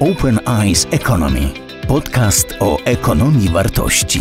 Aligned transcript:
Open 0.00 0.40
Eyes 0.46 0.86
Economy. 0.90 1.52
Podcast 1.88 2.54
o 2.60 2.78
ekonomii 2.84 3.48
wartości. 3.48 4.20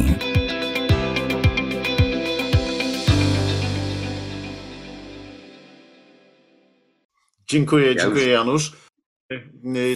Dziękuję, 7.47 7.95
dziękuję 7.95 8.27
Janusz. 8.27 8.71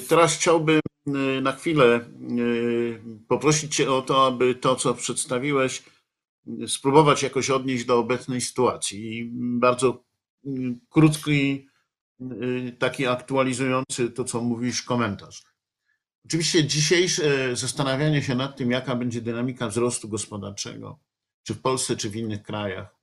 Teraz 0.09 0.35
chciałbym 0.35 0.79
y, 1.07 1.41
na 1.41 1.51
chwilę 1.51 2.05
y, 2.39 3.01
poprosić 3.27 3.75
Cię 3.75 3.91
o 3.91 4.01
to, 4.01 4.27
aby 4.27 4.55
to, 4.55 4.75
co 4.75 4.93
przedstawiłeś, 4.93 5.83
y, 6.63 6.67
spróbować 6.67 7.23
jakoś 7.23 7.49
odnieść 7.49 7.85
do 7.85 7.99
obecnej 7.99 8.41
sytuacji. 8.41 9.17
I 9.17 9.29
bardzo 9.59 10.03
krótki, 10.89 11.67
taki 12.79 13.07
aktualizujący 13.07 14.09
to, 14.09 14.23
co 14.23 14.41
mówisz, 14.41 14.81
komentarz. 14.81 15.46
Oczywiście 16.27 16.65
dzisiejsze 16.65 17.55
zastanawianie 17.55 18.23
się 18.23 18.35
nad 18.35 18.57
tym, 18.57 18.71
jaka 18.71 18.95
będzie 18.95 19.21
dynamika 19.21 19.67
wzrostu 19.67 20.09
gospodarczego, 20.09 20.99
czy 21.43 21.53
w 21.53 21.61
Polsce, 21.61 21.95
czy 21.95 22.09
w 22.09 22.15
innych 22.15 22.43
krajach, 22.43 22.95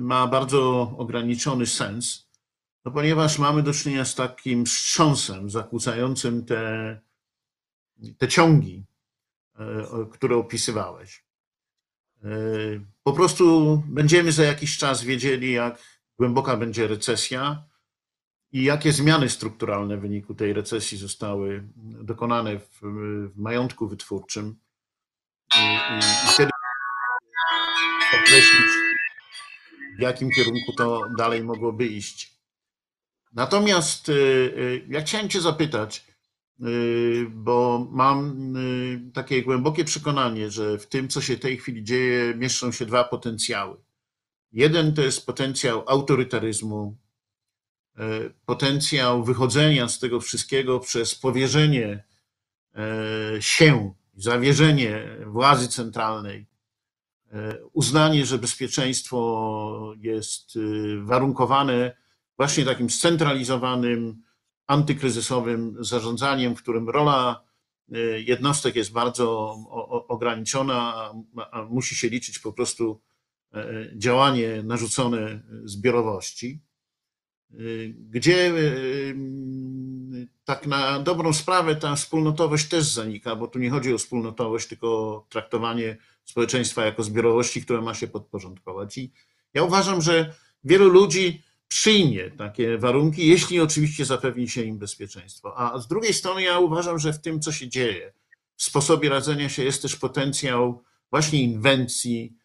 ma 0.00 0.26
bardzo 0.26 0.94
ograniczony 0.98 1.66
sens 1.66 2.30
no 2.84 2.90
ponieważ 2.90 3.38
mamy 3.38 3.62
do 3.62 3.72
czynienia 3.72 4.04
z 4.04 4.14
takim 4.14 4.66
wstrząsem 4.66 5.50
zakłócającym 5.50 6.44
te, 6.44 7.00
te 8.18 8.28
ciągi, 8.28 8.84
e, 9.58 9.86
które 10.12 10.36
opisywałeś. 10.36 11.24
E, 12.24 12.28
po 13.02 13.12
prostu 13.12 13.76
będziemy 13.86 14.32
za 14.32 14.44
jakiś 14.44 14.78
czas 14.78 15.04
wiedzieli, 15.04 15.52
jak 15.52 15.82
głęboka 16.18 16.56
będzie 16.56 16.88
recesja 16.88 17.64
i 18.52 18.62
jakie 18.64 18.92
zmiany 18.92 19.28
strukturalne 19.28 19.96
w 19.96 20.00
wyniku 20.00 20.34
tej 20.34 20.52
recesji 20.52 20.98
zostały 20.98 21.64
dokonane 22.02 22.58
w, 22.58 22.80
w 23.34 23.38
majątku 23.38 23.88
wytwórczym. 23.88 24.58
I, 25.54 25.94
i, 25.94 25.98
i 25.98 26.32
wtedy 26.34 26.50
określić, 28.22 28.70
w 29.98 30.02
jakim 30.02 30.30
kierunku 30.30 30.72
to 30.78 31.02
dalej 31.18 31.44
mogłoby 31.44 31.86
iść. 31.86 32.40
Natomiast 33.32 34.08
y, 34.08 34.12
y, 34.12 34.86
ja 34.88 35.00
chciałem 35.00 35.28
Cię 35.28 35.40
zapytać, 35.40 36.06
y, 36.60 37.26
bo 37.30 37.88
mam 37.90 38.36
takie 39.14 39.42
głębokie 39.42 39.84
przekonanie, 39.84 40.50
że 40.50 40.78
w 40.78 40.86
tym, 40.86 41.08
co 41.08 41.20
się 41.20 41.36
w 41.36 41.40
tej 41.40 41.56
chwili 41.56 41.84
dzieje, 41.84 42.34
mieszczą 42.34 42.72
się 42.72 42.86
dwa 42.86 43.04
potencjały. 43.04 43.76
Jeden 44.52 44.94
to 44.94 45.02
jest 45.02 45.26
potencjał 45.26 45.84
autorytaryzmu, 45.86 46.96
potencjał 48.46 49.24
wychodzenia 49.24 49.88
z 49.88 49.98
tego 49.98 50.20
wszystkiego 50.20 50.80
przez 50.80 51.14
powierzenie 51.14 52.04
się, 53.40 53.94
zawierzenie 54.16 55.16
władzy 55.26 55.68
centralnej, 55.68 56.46
uznanie, 57.72 58.26
że 58.26 58.38
bezpieczeństwo 58.38 59.94
jest 59.98 60.58
warunkowane 61.02 61.96
właśnie 62.36 62.64
takim 62.64 62.90
scentralizowanym, 62.90 64.22
antykryzysowym 64.66 65.76
zarządzaniem, 65.80 66.56
w 66.56 66.62
którym 66.62 66.88
rola 66.88 67.44
jednostek 68.26 68.76
jest 68.76 68.92
bardzo 68.92 69.56
ograniczona, 70.08 71.10
a 71.50 71.62
musi 71.62 71.94
się 71.94 72.08
liczyć 72.08 72.38
po 72.38 72.52
prostu 72.52 73.00
e, 73.54 73.90
działanie 73.96 74.62
narzucone 74.62 75.42
zbiorowości, 75.64 76.60
gdzie 78.10 78.52
y, 78.54 79.14
tak 80.44 80.66
na 80.66 81.00
dobrą 81.00 81.32
sprawę 81.32 81.76
ta 81.76 81.96
wspólnotowość 81.96 82.68
też 82.68 82.84
zanika, 82.84 83.36
bo 83.36 83.48
tu 83.48 83.58
nie 83.58 83.70
chodzi 83.70 83.94
o 83.94 83.98
wspólnotowość, 83.98 84.68
tylko 84.68 84.88
o 84.88 85.26
traktowanie 85.28 85.96
społeczeństwa 86.24 86.84
jako 86.84 87.02
zbiorowości, 87.02 87.62
które 87.62 87.80
ma 87.80 87.94
się 87.94 88.08
podporządkować. 88.08 88.98
I 88.98 89.12
ja 89.54 89.62
uważam, 89.62 90.02
że 90.02 90.34
wielu 90.64 90.88
ludzi 90.88 91.42
przyjmie 91.68 92.30
takie 92.30 92.78
warunki, 92.78 93.26
jeśli 93.26 93.60
oczywiście 93.60 94.04
zapewni 94.04 94.48
się 94.48 94.62
im 94.62 94.78
bezpieczeństwo. 94.78 95.58
A 95.58 95.78
z 95.78 95.88
drugiej 95.88 96.14
strony 96.14 96.42
ja 96.42 96.58
uważam, 96.58 96.98
że 96.98 97.12
w 97.12 97.20
tym, 97.20 97.40
co 97.40 97.52
się 97.52 97.68
dzieje, 97.68 98.12
w 98.56 98.62
sposobie 98.62 99.08
radzenia 99.08 99.48
się 99.48 99.64
jest 99.64 99.82
też 99.82 99.96
potencjał 99.96 100.82
właśnie 101.10 101.42
inwencji, 101.42 102.36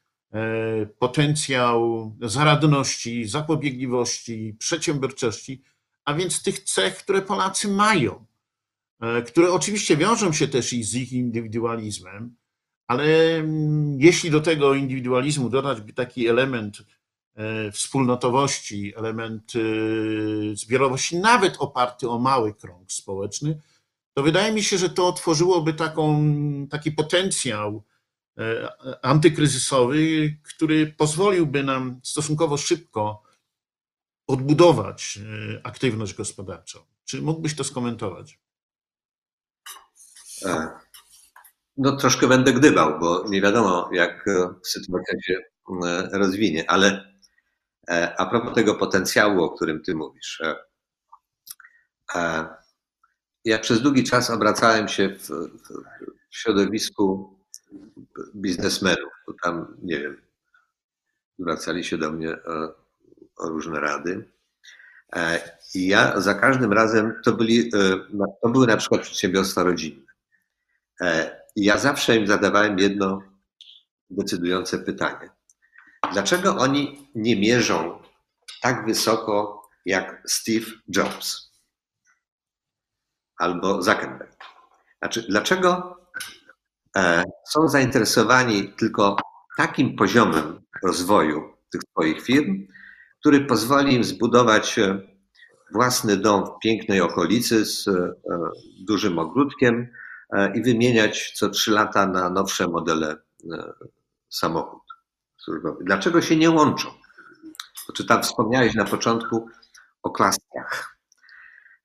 potencjał 0.99 2.11
zaradności, 2.21 3.27
zapobiegliwości, 3.27 4.55
przedsiębiorczości, 4.59 5.61
a 6.05 6.13
więc 6.13 6.43
tych 6.43 6.59
cech, 6.59 6.97
które 6.97 7.21
Polacy 7.21 7.67
mają, 7.67 8.25
e, 9.01 9.21
które 9.21 9.51
oczywiście 9.51 9.97
wiążą 9.97 10.33
się 10.33 10.47
też 10.47 10.73
i 10.73 10.83
z 10.83 10.95
ich 10.95 11.13
indywidualizmem, 11.13 12.35
ale 12.87 13.35
mm, 13.35 14.01
jeśli 14.01 14.31
do 14.31 14.41
tego 14.41 14.73
indywidualizmu 14.73 15.49
dodać 15.49 15.77
taki 15.95 16.27
element 16.27 16.83
E, 17.35 17.71
wspólnotowości, 17.71 18.93
element 18.95 19.53
zbiorowości, 20.53 21.17
nawet 21.17 21.57
oparty 21.59 22.09
o 22.09 22.19
mały 22.19 22.53
krąg 22.53 22.91
społeczny, 22.91 23.61
to 24.13 24.23
wydaje 24.23 24.53
mi 24.53 24.63
się, 24.63 24.77
że 24.77 24.89
to 24.89 25.07
otworzyłoby 25.07 25.73
taką, 25.73 26.23
taki 26.69 26.91
potencjał 26.91 27.75
e, 27.77 27.94
antykryzysowy, 29.01 29.97
który 30.43 30.87
pozwoliłby 30.87 31.63
nam 31.63 31.99
stosunkowo 32.03 32.57
szybko 32.57 33.23
odbudować 34.27 35.19
e, 35.57 35.65
aktywność 35.65 36.13
gospodarczą. 36.13 36.79
Czy 37.05 37.21
mógłbyś 37.21 37.55
to 37.55 37.63
skomentować? 37.63 38.39
No 41.77 41.97
troszkę 41.97 42.27
będę 42.27 42.53
gdybał, 42.53 42.99
bo 42.99 43.29
nie 43.29 43.41
wiadomo, 43.41 43.89
jak 43.93 44.25
sytuacja 44.63 45.21
się 45.21 45.39
rozwinie, 46.11 46.69
ale 46.69 47.15
E, 47.89 48.15
a 48.19 48.25
propos 48.25 48.53
tego 48.53 48.75
potencjału, 48.75 49.43
o 49.43 49.49
którym 49.49 49.81
ty 49.81 49.95
mówisz. 49.95 50.41
E, 50.41 50.55
e, 52.15 52.47
ja 53.45 53.59
przez 53.59 53.81
długi 53.81 54.03
czas 54.03 54.29
obracałem 54.29 54.87
się 54.87 55.09
w, 55.09 55.29
w 56.29 56.37
środowisku 56.37 57.34
biznesmenów. 58.35 59.13
Tam, 59.43 59.77
nie 59.81 59.99
wiem, 59.99 60.21
zwracali 61.39 61.83
się 61.83 61.97
do 61.97 62.11
mnie 62.11 62.31
o, 62.31 62.75
o 63.37 63.49
różne 63.49 63.79
rady. 63.79 64.29
I 65.75 65.87
ja 65.87 66.19
za 66.21 66.33
każdym 66.33 66.73
razem 66.73 67.21
to, 67.23 67.33
byli, 67.33 67.71
to 68.41 68.49
były 68.49 68.67
na 68.67 68.77
przykład 68.77 69.01
przedsiębiorstwa 69.01 69.63
rodzinne. 69.63 70.13
I 71.55 71.65
ja 71.65 71.77
zawsze 71.77 72.15
im 72.17 72.27
zadawałem 72.27 72.79
jedno 72.79 73.21
decydujące 74.09 74.79
pytanie. 74.79 75.29
Dlaczego 76.13 76.57
oni 76.57 77.09
nie 77.15 77.35
mierzą 77.35 78.01
tak 78.61 78.85
wysoko 78.85 79.61
jak 79.85 80.23
Steve 80.25 80.65
Jobs 80.95 81.51
albo 83.37 83.81
Zuckerberg? 83.81 84.35
Znaczy, 84.99 85.25
dlaczego 85.29 85.69
e, 85.69 85.94
są 87.49 87.67
zainteresowani 87.67 88.73
tylko 88.77 89.15
takim 89.57 89.95
poziomem 89.95 90.61
rozwoju 90.83 91.53
tych 91.71 91.81
swoich 91.91 92.21
firm, 92.21 92.67
który 93.19 93.45
pozwoli 93.45 93.95
im 93.95 94.03
zbudować 94.03 94.79
e, 94.79 95.01
własny 95.71 96.17
dom 96.17 96.45
w 96.45 96.59
pięknej 96.63 97.01
okolicy 97.01 97.65
z 97.65 97.87
e, 97.87 98.13
dużym 98.87 99.19
ogródkiem 99.19 99.87
i 100.55 100.61
wymieniać 100.61 101.31
co 101.35 101.49
trzy 101.49 101.71
lata 101.71 102.05
na 102.05 102.29
nowsze 102.29 102.67
modele 102.67 103.15
służbowy. 105.37 105.83
Dlaczego 105.83 106.21
się 106.21 106.35
nie 106.35 106.51
łączą? 106.51 106.89
Czy 107.93 108.05
tam 108.05 108.23
wspomniałeś 108.23 108.73
na 108.73 108.85
początku 108.85 109.49
o 110.03 110.11
klastrach, 110.11 110.97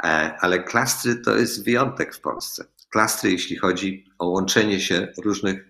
e, 0.05 0.37
ale 0.41 0.63
klastry 0.63 1.17
to 1.17 1.37
jest 1.37 1.65
wyjątek 1.65 2.15
w 2.15 2.21
Polsce. 2.21 2.65
Klastry, 2.91 3.31
jeśli 3.31 3.57
chodzi 3.57 4.05
o 4.19 4.29
łączenie 4.29 4.81
się 4.81 5.09
różnych 5.25 5.69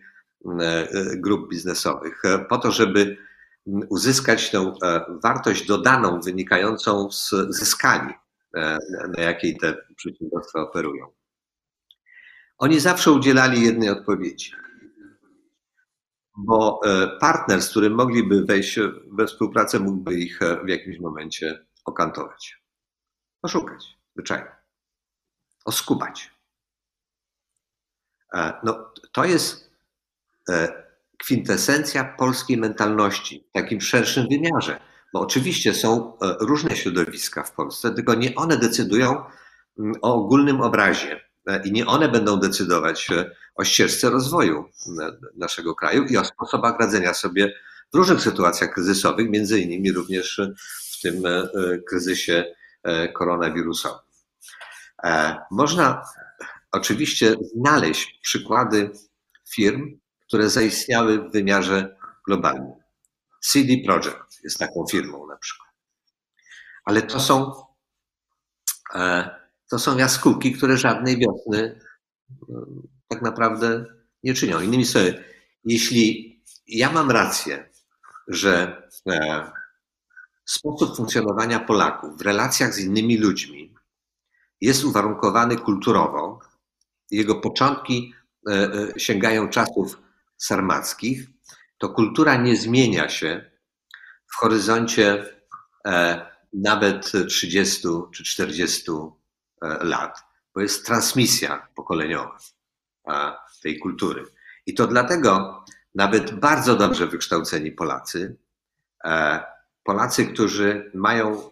e, 0.60 0.88
grup 1.16 1.50
biznesowych, 1.50 2.24
e, 2.24 2.38
po 2.38 2.58
to, 2.58 2.72
żeby 2.72 3.16
uzyskać 3.88 4.50
tę 4.50 4.72
wartość 5.22 5.66
dodaną 5.66 6.20
wynikającą 6.20 7.10
z, 7.10 7.30
ze 7.48 7.64
skali, 7.66 8.14
na 9.16 9.22
jakiej 9.22 9.56
te 9.56 9.76
przedsiębiorstwa 9.96 10.60
operują. 10.60 11.06
Oni 12.58 12.80
zawsze 12.80 13.12
udzielali 13.12 13.62
jednej 13.62 13.88
odpowiedzi 13.88 14.52
bo 16.36 16.80
e, 16.84 17.18
partner, 17.18 17.62
z 17.62 17.70
którym 17.70 17.94
mogliby 17.94 18.44
wejść 18.44 18.78
we 19.12 19.26
współpracę, 19.26 19.78
mógłby 19.78 20.14
ich 20.14 20.42
e, 20.42 20.64
w 20.64 20.68
jakimś 20.68 20.98
momencie 20.98 21.66
okantować. 21.84 22.62
Oszukać, 23.42 23.98
zwyczajnie. 24.14 24.50
Oskubać. 25.64 26.29
E, 28.34 28.52
no, 28.62 28.92
to 29.12 29.24
jest 29.24 29.70
kwintesencja 31.18 32.04
polskiej 32.04 32.56
mentalności 32.56 33.44
w 33.50 33.52
takim 33.52 33.80
szerszym 33.80 34.28
wymiarze. 34.28 34.80
Bo 35.12 35.20
oczywiście 35.20 35.74
są 35.74 36.12
różne 36.40 36.76
środowiska 36.76 37.42
w 37.42 37.52
Polsce, 37.52 37.90
tylko 37.90 38.14
nie 38.14 38.34
one 38.34 38.56
decydują 38.56 39.24
mm, 39.78 39.94
o 40.02 40.14
ogólnym 40.14 40.60
obrazie 40.60 41.20
i 41.64 41.72
nie 41.72 41.86
one 41.86 42.08
będą 42.08 42.40
decydować 42.40 43.08
o 43.54 43.64
ścieżce 43.64 44.10
rozwoju 44.10 44.64
naszego 45.36 45.74
kraju 45.74 46.04
i 46.04 46.16
o 46.16 46.24
sposobach 46.24 46.80
radzenia 46.80 47.14
sobie 47.14 47.54
w 47.92 47.96
różnych 47.96 48.20
sytuacjach 48.20 48.74
kryzysowych, 48.74 49.30
między 49.30 49.60
innymi 49.60 49.92
również 49.92 50.40
w 50.92 51.00
tym 51.02 51.22
kryzysie 51.88 52.44
koronawirusowym. 53.14 53.98
Można 55.50 56.02
oczywiście 56.72 57.36
znaleźć 57.54 58.18
przykłady 58.22 58.90
firm, 59.54 59.98
które 60.26 60.50
zaistniały 60.50 61.18
w 61.18 61.32
wymiarze 61.32 61.96
globalnym. 62.26 62.72
CD 63.40 63.72
Projekt 63.84 64.44
jest 64.44 64.58
taką 64.58 64.84
firmą 64.90 65.26
na 65.26 65.36
przykład. 65.36 65.70
Ale 66.84 67.02
to 67.02 67.20
są, 67.20 67.52
e, 68.94 69.30
to 69.70 69.78
są 69.78 69.96
jaskółki, 69.96 70.52
które 70.52 70.76
żadnej 70.76 71.18
wiosny 71.18 71.80
e, 72.48 72.54
tak 73.08 73.22
naprawdę 73.22 73.84
nie 74.22 74.34
czynią. 74.34 74.60
Innymi 74.60 74.86
słowy, 74.86 75.24
jeśli 75.64 76.30
ja 76.66 76.92
mam 76.92 77.10
rację, 77.10 77.70
że 78.28 78.82
e, 79.08 79.50
sposób 80.44 80.96
funkcjonowania 80.96 81.60
Polaków 81.60 82.18
w 82.18 82.22
relacjach 82.22 82.74
z 82.74 82.78
innymi 82.78 83.18
ludźmi 83.18 83.74
jest 84.60 84.84
uwarunkowany 84.84 85.56
kulturowo, 85.56 86.40
jego 87.10 87.34
początki 87.34 88.14
sięgają 88.96 89.48
czasów 89.48 89.98
sarmackich, 90.36 91.26
to 91.78 91.88
kultura 91.88 92.36
nie 92.36 92.56
zmienia 92.56 93.08
się 93.08 93.50
w 94.26 94.36
horyzoncie 94.36 95.24
e, 95.86 96.26
nawet 96.52 97.12
30 97.28 97.88
czy 98.14 98.24
40 98.24 98.90
e, 98.90 99.84
lat, 99.84 100.24
bo 100.54 100.60
jest 100.60 100.86
transmisja 100.86 101.68
pokoleniowa 101.74 102.38
tej 103.62 103.78
kultury. 103.78 104.24
I 104.66 104.74
to 104.74 104.86
dlatego 104.86 105.64
nawet 105.94 106.34
bardzo 106.34 106.76
dobrze 106.76 107.06
wykształceni 107.06 107.72
Polacy, 107.72 108.36
e, 109.04 109.40
Polacy, 109.84 110.26
którzy 110.26 110.90
mają 110.94 111.50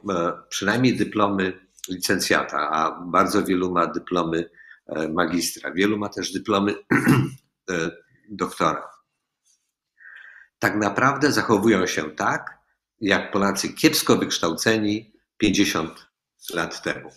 przynajmniej 0.49 0.97
dyplomy 0.97 1.61
licencjata, 1.89 2.71
a 2.71 3.01
bardzo 3.01 3.45
wielu 3.45 3.73
ma 3.73 3.87
dyplomy 3.87 4.51
magistra, 5.09 5.73
wielu 5.73 5.99
ma 5.99 6.09
też 6.09 6.33
dyplomy 6.33 6.75
doktora 8.31 8.99
tak 10.59 10.77
naprawdę 10.77 11.33
zachowują 11.33 11.87
się 11.87 12.11
tak, 12.11 12.59
jak 13.01 13.33
Polacy 13.33 13.69
kiepsko 13.69 14.17
wykształceni 14.17 15.13
50 15.37 16.07
lat 16.55 16.83
temu. 16.83 17.11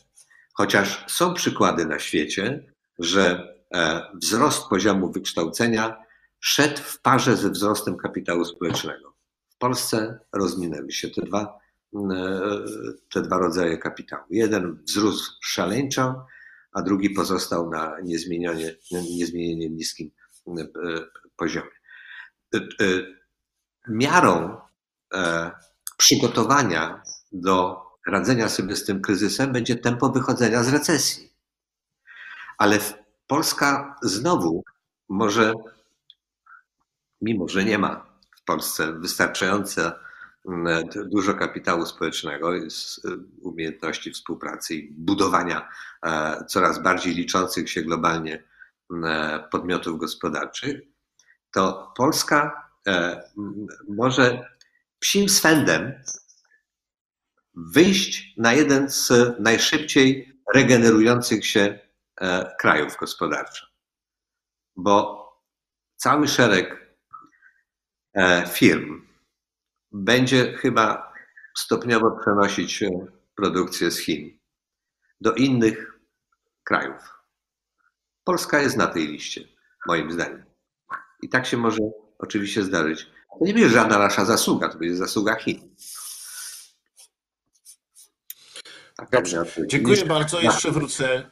Chociaż 0.53 1.05
są 1.07 1.33
przykłady 1.33 1.85
na 1.85 1.99
świecie, 1.99 2.73
że 2.99 3.53
e, 3.73 4.01
wzrost 4.21 4.69
poziomu 4.69 5.11
wykształcenia 5.11 5.97
szedł 6.39 6.81
w 6.81 7.01
parze 7.01 7.37
ze 7.37 7.49
wzrostem 7.49 7.97
kapitału 7.97 8.45
społecznego. 8.45 9.13
W 9.49 9.57
Polsce 9.57 10.19
rozminęły 10.33 10.91
się 10.91 11.09
te 11.09 11.21
dwa, 11.21 11.59
e, 11.95 12.41
te 13.13 13.21
dwa 13.21 13.37
rodzaje 13.37 13.77
kapitału. 13.77 14.23
Jeden 14.29 14.83
wzrósł 14.83 15.31
szaleńczo, 15.41 16.25
a 16.71 16.81
drugi 16.81 17.09
pozostał 17.09 17.69
na 17.69 17.99
niezmienionie, 18.03 18.75
niezmiennie 18.91 19.69
niskim 19.69 20.11
e, 20.47 20.63
poziomie 21.35 21.81
miarą 23.87 24.57
e, 25.13 25.51
przygotowania 25.97 27.01
do 27.31 27.81
radzenia 28.07 28.49
sobie 28.49 28.75
z 28.75 28.85
tym 28.85 29.01
kryzysem 29.01 29.51
będzie 29.51 29.75
tempo 29.75 30.09
wychodzenia 30.09 30.63
z 30.63 30.69
recesji. 30.69 31.33
Ale 32.57 32.79
Polska 33.27 33.95
znowu 34.01 34.63
może, 35.09 35.53
mimo 37.21 37.47
że 37.47 37.65
nie 37.65 37.77
ma 37.77 38.05
w 38.37 38.43
Polsce 38.43 38.93
wystarczająco 38.93 39.91
dużo 41.05 41.33
kapitału 41.33 41.85
społecznego, 41.85 42.51
umiejętności 43.41 44.11
współpracy 44.11 44.75
i 44.75 44.91
budowania 44.91 45.69
e, 46.05 46.45
coraz 46.45 46.83
bardziej 46.83 47.13
liczących 47.13 47.69
się 47.69 47.81
globalnie 47.81 48.43
podmiotów 49.51 49.99
gospodarczych, 49.99 50.81
to 51.51 51.93
Polska 51.97 52.71
E, 52.87 53.23
może 53.87 54.55
psim 54.99 55.29
swędem 55.29 56.03
wyjść 57.53 58.33
na 58.37 58.53
jeden 58.53 58.89
z 58.89 59.11
najszybciej 59.39 60.39
regenerujących 60.53 61.45
się 61.45 61.79
e, 62.21 62.55
krajów 62.59 62.97
gospodarczo. 62.97 63.65
Bo 64.75 65.27
cały 65.95 66.27
szereg 66.27 66.95
e, 68.13 68.47
firm 68.47 69.07
będzie 69.91 70.53
chyba 70.53 71.13
stopniowo 71.57 72.11
przenosić 72.21 72.83
produkcję 73.35 73.91
z 73.91 73.99
Chin 73.99 74.39
do 75.21 75.33
innych 75.33 75.99
krajów. 76.63 77.21
Polska 78.23 78.61
jest 78.61 78.77
na 78.77 78.87
tej 78.87 79.07
liście, 79.07 79.47
moim 79.87 80.11
zdaniem. 80.11 80.45
I 81.21 81.29
tak 81.29 81.45
się 81.45 81.57
może 81.57 81.79
oczywiście 82.19 82.63
zdarzyć. 82.63 83.07
To 83.39 83.45
nie 83.45 83.53
będzie 83.53 83.69
żadna 83.69 83.97
nasza 83.97 84.25
zasługa, 84.25 84.69
to 84.69 84.77
będzie 84.77 84.95
zasługa 84.95 85.35
Chin. 85.35 85.75
Tak, 88.95 89.09
Dobrze, 89.11 89.45
dziękuję 89.67 90.05
bardzo. 90.05 90.41
Jeszcze 90.41 90.71
wrócę, 90.71 91.31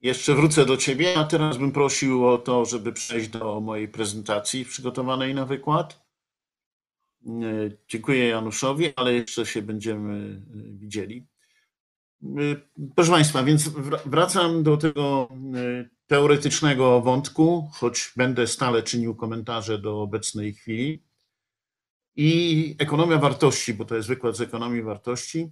jeszcze 0.00 0.34
wrócę 0.34 0.66
do 0.66 0.76
Ciebie, 0.76 1.18
a 1.18 1.24
teraz 1.24 1.56
bym 1.56 1.72
prosił 1.72 2.26
o 2.26 2.38
to, 2.38 2.64
żeby 2.64 2.92
przejść 2.92 3.28
do 3.28 3.60
mojej 3.60 3.88
prezentacji 3.88 4.64
przygotowanej 4.64 5.34
na 5.34 5.44
wykład. 5.44 6.07
E, 7.26 7.30
dziękuję 7.88 8.28
Januszowi, 8.28 8.92
ale 8.96 9.14
jeszcze 9.14 9.46
się 9.46 9.62
będziemy 9.62 10.14
e, 10.14 10.78
widzieli. 10.78 11.26
E, 12.22 12.26
proszę 12.96 13.10
Państwa, 13.10 13.42
więc 13.42 13.68
wracam 14.06 14.62
do 14.62 14.76
tego 14.76 15.28
teoretycznego 16.06 17.00
wątku, 17.00 17.70
choć 17.72 18.12
będę 18.16 18.46
stale 18.46 18.82
czynił 18.82 19.14
komentarze 19.14 19.78
do 19.78 20.02
obecnej 20.02 20.54
chwili. 20.54 21.02
I 22.16 22.76
ekonomia 22.78 23.18
wartości, 23.18 23.74
bo 23.74 23.84
to 23.84 23.96
jest 23.96 24.08
wykład 24.08 24.36
z 24.36 24.40
ekonomii 24.40 24.82
wartości, 24.82 25.50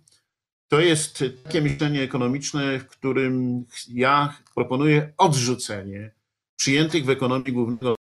to 0.69 0.81
jest 0.81 1.25
takie 1.45 1.63
myślenie 1.63 2.03
ekonomiczne, 2.03 2.79
w 2.79 2.87
którym 2.87 3.65
ja 3.89 4.37
proponuję 4.55 5.13
odrzucenie 5.19 6.15
przyjętych 6.57 7.05
w 7.05 7.11
ekonomii 7.11 7.53
głównego 7.53 7.95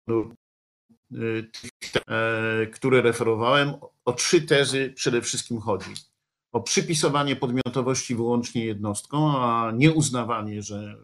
które 2.75 3.02
referowałem. 3.02 3.75
O 4.04 4.12
trzy 4.12 4.42
tezy 4.42 4.92
przede 4.96 5.22
wszystkim 5.22 5.60
chodzi. 5.60 5.90
O 6.52 6.60
przypisowanie 6.60 7.36
podmiotowości 7.36 8.14
wyłącznie 8.14 8.64
jednostkom, 8.64 9.36
a 9.36 9.72
nie 9.75 9.92
uznawanie, 9.92 10.62
że 10.62 10.96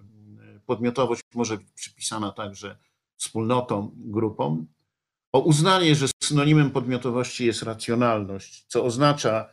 podmiotowość 0.66 1.22
może 1.34 1.56
być 1.56 1.70
przypisana 1.74 2.32
także 2.32 2.76
wspólnotom, 3.16 3.90
grupom, 3.96 4.66
o 5.32 5.40
uznanie, 5.40 5.94
że 5.94 6.06
synonimem 6.22 6.70
podmiotowości 6.70 7.46
jest 7.46 7.62
racjonalność, 7.62 8.64
co 8.68 8.84
oznacza, 8.84 9.48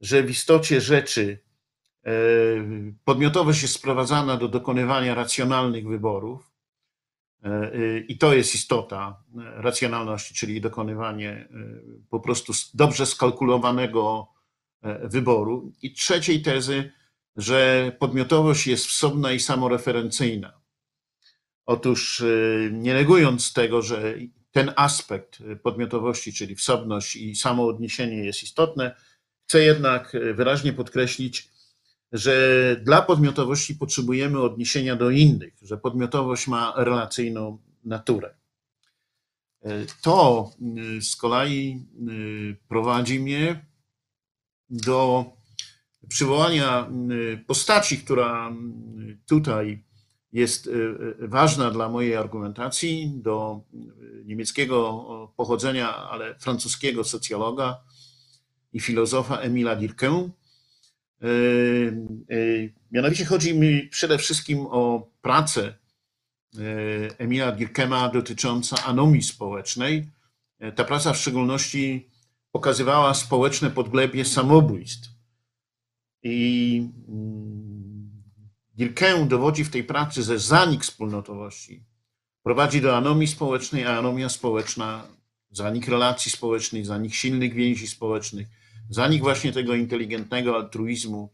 że 0.00 0.22
w 0.22 0.30
istocie 0.30 0.80
rzeczy 0.80 1.38
e, 2.04 2.12
podmiotowość 3.04 3.62
jest 3.62 3.74
sprowadzana 3.74 4.36
do 4.36 4.48
dokonywania 4.48 5.14
racjonalnych 5.14 5.88
wyborów. 5.88 6.57
E, 7.42 7.98
I 7.98 8.18
to 8.18 8.34
jest 8.34 8.54
istota 8.54 9.22
racjonalności, 9.36 10.34
czyli 10.34 10.60
dokonywanie 10.60 11.30
e, 11.30 11.48
po 12.10 12.20
prostu 12.20 12.52
dobrze 12.74 13.06
skalkulowanego 13.06 14.32
wyboru. 15.04 15.72
I 15.82 15.92
trzeciej 15.92 16.42
tezy, 16.42 16.92
że 17.36 17.92
podmiotowość 17.98 18.66
jest 18.66 18.86
wsobna 18.86 19.32
i 19.32 19.40
samoreferencyjna. 19.40 20.60
Otóż 21.66 22.20
y, 22.20 22.70
nie 22.72 22.94
negując 22.94 23.52
tego, 23.52 23.82
że 23.82 24.14
ten 24.50 24.72
aspekt 24.76 25.42
podmiotowości, 25.62 26.32
czyli 26.32 26.54
wsobność 26.54 27.16
i 27.16 27.36
samoodniesienie 27.36 28.24
jest 28.24 28.42
istotne, 28.42 28.94
chcę 29.46 29.62
jednak 29.62 30.16
wyraźnie 30.34 30.72
podkreślić, 30.72 31.48
że 32.12 32.76
dla 32.84 33.02
podmiotowości 33.02 33.74
potrzebujemy 33.74 34.40
odniesienia 34.40 34.96
do 34.96 35.10
innych, 35.10 35.54
że 35.62 35.78
podmiotowość 35.78 36.46
ma 36.48 36.72
relacyjną 36.76 37.58
naturę. 37.84 38.34
To 40.02 40.50
y, 40.98 41.02
z 41.02 41.16
kolei 41.16 41.86
y, 42.08 42.56
prowadzi 42.68 43.20
mnie 43.20 43.66
do 44.70 45.24
przywołania 46.08 46.90
postaci, 47.46 47.98
która 47.98 48.52
tutaj 49.26 49.84
jest 50.32 50.70
ważna 51.18 51.70
dla 51.70 51.88
mojej 51.88 52.16
argumentacji 52.16 53.12
do 53.14 53.60
niemieckiego 54.24 55.32
pochodzenia, 55.36 55.96
ale 55.96 56.38
francuskiego 56.38 57.04
socjologa 57.04 57.80
i 58.72 58.80
filozofa 58.80 59.36
Emila 59.36 59.76
Dirkę. 59.76 60.30
Mianowicie 62.90 63.24
chodzi 63.24 63.54
mi 63.54 63.88
przede 63.88 64.18
wszystkim 64.18 64.66
o 64.70 65.10
pracę 65.22 65.62
e, 65.64 67.18
Emila 67.18 67.52
Durkheima 67.52 68.08
dotycząca 68.08 68.84
anomii 68.84 69.22
społecznej. 69.22 70.06
Ta 70.76 70.84
praca 70.84 71.12
w 71.12 71.18
szczególności 71.18 72.08
pokazywała 72.52 73.14
społeczne 73.14 73.70
podglebie 73.70 74.24
samobójstw. 74.24 75.08
I 76.22 76.88
Durkheim 78.74 79.28
dowodzi 79.28 79.64
w 79.64 79.70
tej 79.70 79.84
pracy, 79.84 80.22
że 80.22 80.38
zanik 80.38 80.82
wspólnotowości 80.82 81.84
prowadzi 82.42 82.80
do 82.80 82.96
anomii 82.96 83.26
społecznej, 83.26 83.84
a 83.84 83.98
anomia 83.98 84.28
społeczna, 84.28 85.06
zanik 85.50 85.88
relacji 85.88 86.30
społecznych, 86.30 86.86
zanik 86.86 87.14
silnych 87.14 87.54
więzi 87.54 87.86
społecznych, 87.86 88.48
zanik 88.90 89.22
właśnie 89.22 89.52
tego 89.52 89.74
inteligentnego 89.74 90.56
altruizmu, 90.56 91.32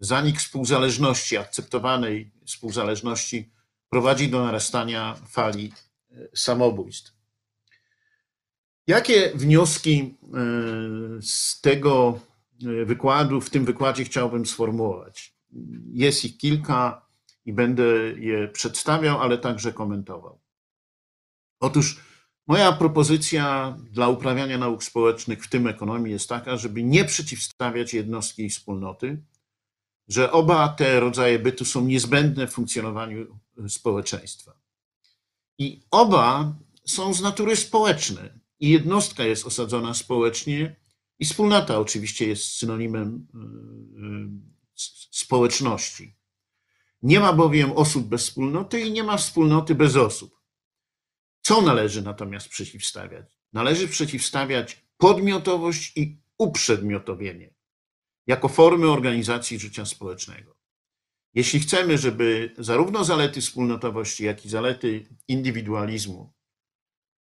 zanik 0.00 0.38
współzależności, 0.38 1.36
akceptowanej 1.36 2.32
współzależności 2.46 3.50
prowadzi 3.88 4.28
do 4.28 4.44
narastania 4.44 5.16
fali 5.28 5.72
e, 6.10 6.28
samobójstw. 6.34 7.14
Jakie 8.86 9.32
wnioski 9.34 10.00
e, 10.00 10.38
z 11.22 11.60
tego 11.60 12.20
e, 12.62 12.84
wykładu, 12.84 13.40
w 13.40 13.50
tym 13.50 13.64
wykładzie 13.64 14.04
chciałbym 14.04 14.46
sformułować? 14.46 15.34
Jest 15.92 16.24
ich 16.24 16.38
kilka 16.38 17.06
i 17.44 17.52
będę 17.52 17.84
je 18.16 18.48
przedstawiał, 18.48 19.20
ale 19.20 19.38
także 19.38 19.72
komentował. 19.72 20.40
Otóż 21.60 22.00
moja 22.46 22.72
propozycja 22.72 23.76
dla 23.90 24.08
uprawiania 24.08 24.58
nauk 24.58 24.84
społecznych, 24.84 25.44
w 25.44 25.48
tym 25.48 25.66
ekonomii, 25.66 26.12
jest 26.12 26.28
taka, 26.28 26.56
żeby 26.56 26.82
nie 26.82 27.04
przeciwstawiać 27.04 27.94
jednostki 27.94 28.44
i 28.44 28.50
wspólnoty, 28.50 29.22
że 30.08 30.32
oba 30.32 30.68
te 30.68 31.00
rodzaje 31.00 31.38
bytu 31.38 31.64
są 31.64 31.84
niezbędne 31.84 32.46
w 32.46 32.52
funkcjonowaniu 32.52 33.40
społeczeństwa. 33.68 34.52
I 35.58 35.80
oba 35.90 36.54
są 36.86 37.14
z 37.14 37.22
natury 37.22 37.56
społeczne. 37.56 38.38
I 38.60 38.68
jednostka 38.68 39.24
jest 39.24 39.46
osadzona 39.46 39.94
społecznie, 39.94 40.76
i 41.18 41.24
wspólnota 41.24 41.78
oczywiście 41.78 42.26
jest 42.26 42.44
synonimem 42.44 43.26
y, 43.34 43.38
y, 43.98 44.78
społeczności. 45.10 46.16
Nie 47.02 47.20
ma 47.20 47.32
bowiem 47.32 47.72
osób 47.72 48.06
bez 48.06 48.22
wspólnoty 48.22 48.80
i 48.80 48.92
nie 48.92 49.04
ma 49.04 49.16
wspólnoty 49.16 49.74
bez 49.74 49.96
osób. 49.96 50.33
Co 51.46 51.62
należy 51.62 52.02
natomiast 52.02 52.48
przeciwstawiać? 52.48 53.38
Należy 53.52 53.88
przeciwstawiać 53.88 54.84
podmiotowość 54.96 55.92
i 55.96 56.18
uprzedmiotowienie 56.38 57.54
jako 58.26 58.48
formy 58.48 58.90
organizacji 58.90 59.58
życia 59.58 59.84
społecznego. 59.84 60.56
Jeśli 61.34 61.60
chcemy, 61.60 61.98
żeby 61.98 62.54
zarówno 62.58 63.04
zalety 63.04 63.40
wspólnotowości, 63.40 64.24
jak 64.24 64.44
i 64.44 64.48
zalety 64.48 65.08
indywidualizmu 65.28 66.32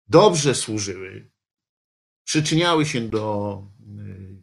dobrze 0.07 0.55
służyły, 0.55 1.31
przyczyniały 2.23 2.85
się 2.85 3.01
do 3.01 3.63
y, 3.99 4.41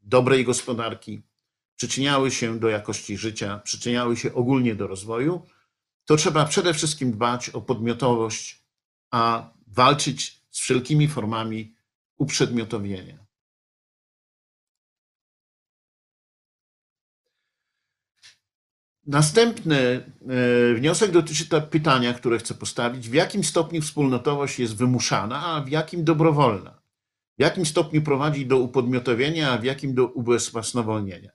dobrej 0.00 0.44
gospodarki, 0.44 1.22
przyczyniały 1.76 2.30
się 2.30 2.58
do 2.58 2.68
jakości 2.68 3.16
życia, 3.16 3.58
przyczyniały 3.58 4.16
się 4.16 4.34
ogólnie 4.34 4.74
do 4.74 4.86
rozwoju, 4.86 5.42
to 6.04 6.16
trzeba 6.16 6.44
przede 6.44 6.74
wszystkim 6.74 7.12
dbać 7.12 7.48
o 7.48 7.60
podmiotowość, 7.60 8.65
a 9.10 9.50
walczyć 9.66 10.42
z 10.50 10.58
wszelkimi 10.58 11.08
formami 11.08 11.76
uprzedmiotowienia. 12.18 13.26
Następny 19.06 19.76
e, 19.76 20.74
wniosek 20.74 21.10
dotyczy 21.10 21.46
pytania, 21.70 22.14
które 22.14 22.38
chcę 22.38 22.54
postawić. 22.54 23.08
W 23.08 23.14
jakim 23.14 23.44
stopniu 23.44 23.82
wspólnotowość 23.82 24.58
jest 24.58 24.76
wymuszana, 24.76 25.46
a 25.46 25.60
w 25.60 25.68
jakim 25.68 26.04
dobrowolna? 26.04 26.82
W 27.38 27.42
jakim 27.42 27.66
stopniu 27.66 28.02
prowadzi 28.02 28.46
do 28.46 28.58
upodmiotowienia, 28.58 29.50
a 29.50 29.58
w 29.58 29.64
jakim 29.64 29.94
do 29.94 30.06
ubezwłasnowolnienia? 30.06 31.30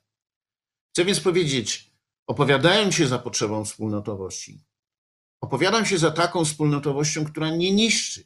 Chcę 0.92 1.04
więc 1.04 1.20
powiedzieć, 1.20 1.90
opowiadając 2.26 2.94
się 2.94 3.06
za 3.06 3.18
potrzebą 3.18 3.64
wspólnotowości, 3.64 4.64
opowiadam 5.42 5.86
się 5.86 5.98
za 5.98 6.10
taką 6.10 6.44
wspólnotowością, 6.44 7.24
która 7.24 7.50
nie 7.50 7.72
niszczy 7.72 8.24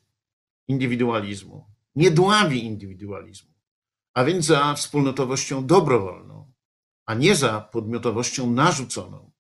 indywidualizmu, 0.69 1.67
nie 1.95 2.11
dławi 2.11 2.65
indywidualizmu, 2.65 3.51
a 4.15 4.25
więc 4.25 4.45
za 4.45 4.75
wspólnotowością 4.75 5.67
dobrowolną, 5.67 6.53
a 7.07 7.15
nie 7.15 7.35
za 7.35 7.61
podmiotowością 7.61 8.51
narzuconą, 8.51 9.31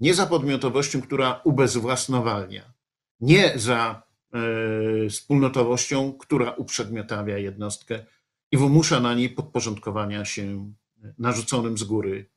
nie 0.00 0.14
za 0.14 0.26
podmiotowością, 0.26 1.02
która 1.02 1.40
ubezwłasnowalnia, 1.44 2.72
nie 3.20 3.58
za 3.58 4.02
e, 4.32 5.08
wspólnotowością, 5.08 6.12
która 6.12 6.50
uprzedmiotawia 6.50 7.38
jednostkę 7.38 8.06
i 8.52 8.58
wymusza 8.58 9.00
na 9.00 9.14
niej 9.14 9.30
podporządkowania 9.30 10.24
się 10.24 10.72
narzuconym 11.18 11.78
z 11.78 11.84
góry 11.84 12.30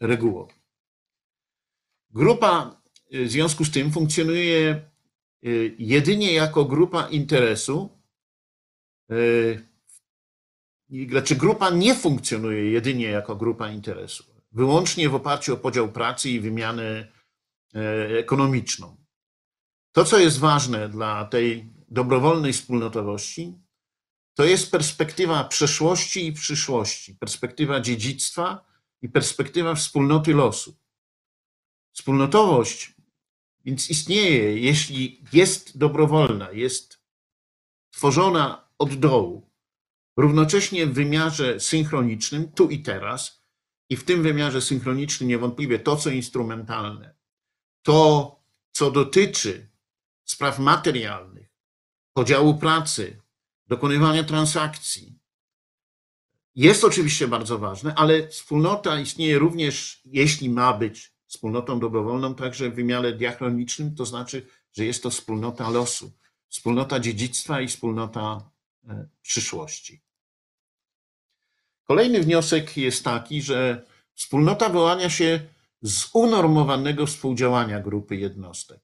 regułom. 0.00 0.48
Grupa 2.10 2.77
w 3.12 3.30
związku 3.30 3.64
z 3.64 3.70
tym 3.70 3.92
funkcjonuje 3.92 4.70
e, 4.70 5.48
jedynie 5.78 6.32
jako 6.32 6.64
grupa 6.64 7.08
interesu, 7.08 7.98
znaczy 11.10 11.36
grupa 11.36 11.70
nie 11.70 11.94
funkcjonuje 11.94 12.70
jedynie 12.70 13.06
jako 13.06 13.36
grupa 13.36 13.70
interesu, 13.70 14.24
wyłącznie 14.52 15.08
w 15.08 15.14
oparciu 15.14 15.54
o 15.54 15.56
podział 15.56 15.92
pracy 15.92 16.30
i 16.30 16.40
wymianę 16.40 17.12
e, 17.74 18.18
ekonomiczną. 18.18 18.96
To, 19.92 20.04
co 20.04 20.18
jest 20.18 20.38
ważne 20.38 20.88
dla 20.88 21.24
tej 21.24 21.72
dobrowolnej 21.88 22.52
wspólnotowości, 22.52 23.54
to 24.34 24.44
jest 24.44 24.70
perspektywa 24.70 25.44
przeszłości 25.44 26.26
i 26.26 26.32
przyszłości, 26.32 27.14
perspektywa 27.14 27.80
dziedzictwa 27.80 28.64
i 29.02 29.08
perspektywa 29.08 29.74
wspólnoty 29.74 30.34
losu. 30.34 30.76
Wspólnotowość 31.92 32.97
więc 33.68 33.90
istnieje, 33.90 34.60
jeśli 34.60 35.22
jest 35.32 35.78
dobrowolna, 35.78 36.52
jest 36.52 37.02
tworzona 37.90 38.68
od 38.78 38.94
dołu, 38.94 39.50
równocześnie 40.16 40.86
w 40.86 40.92
wymiarze 40.94 41.60
synchronicznym, 41.60 42.52
tu 42.52 42.68
i 42.68 42.78
teraz, 42.82 43.44
i 43.88 43.96
w 43.96 44.04
tym 44.04 44.22
wymiarze 44.22 44.60
synchronicznym 44.60 45.28
niewątpliwie 45.28 45.78
to, 45.78 45.96
co 45.96 46.10
instrumentalne, 46.10 47.14
to, 47.82 48.36
co 48.72 48.90
dotyczy 48.90 49.70
spraw 50.24 50.58
materialnych, 50.58 51.48
podziału 52.12 52.58
pracy, 52.58 53.22
dokonywania 53.66 54.24
transakcji, 54.24 55.18
jest 56.54 56.84
oczywiście 56.84 57.28
bardzo 57.28 57.58
ważne, 57.58 57.94
ale 57.94 58.28
wspólnota 58.28 59.00
istnieje 59.00 59.38
również, 59.38 60.02
jeśli 60.04 60.50
ma 60.50 60.72
być 60.72 61.17
wspólnotą 61.28 61.80
dobrowolną, 61.80 62.34
także 62.34 62.70
w 62.70 62.74
wymiarze 62.74 63.12
diachronicznym, 63.12 63.94
to 63.94 64.06
znaczy, 64.06 64.46
że 64.72 64.84
jest 64.84 65.02
to 65.02 65.10
wspólnota 65.10 65.70
losu, 65.70 66.12
wspólnota 66.48 67.00
dziedzictwa 67.00 67.60
i 67.60 67.68
wspólnota 67.68 68.50
e, 68.88 69.08
przyszłości. 69.22 70.02
Kolejny 71.84 72.20
wniosek 72.20 72.76
jest 72.76 73.04
taki, 73.04 73.42
że 73.42 73.86
wspólnota 74.14 74.68
wyłania 74.68 75.10
się 75.10 75.40
z 75.82 76.10
unormowanego 76.12 77.06
współdziałania 77.06 77.80
grupy 77.80 78.16
jednostek. 78.16 78.80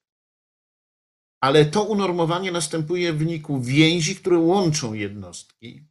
Ale 1.40 1.64
to 1.64 1.82
unormowanie 1.82 2.52
następuje 2.52 3.12
w 3.12 3.18
wyniku 3.18 3.60
więzi, 3.60 4.16
które 4.16 4.38
łączą 4.38 4.92
jednostki. 4.92 5.86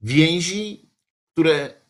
Więzi, 0.00 0.90
które 1.32 1.85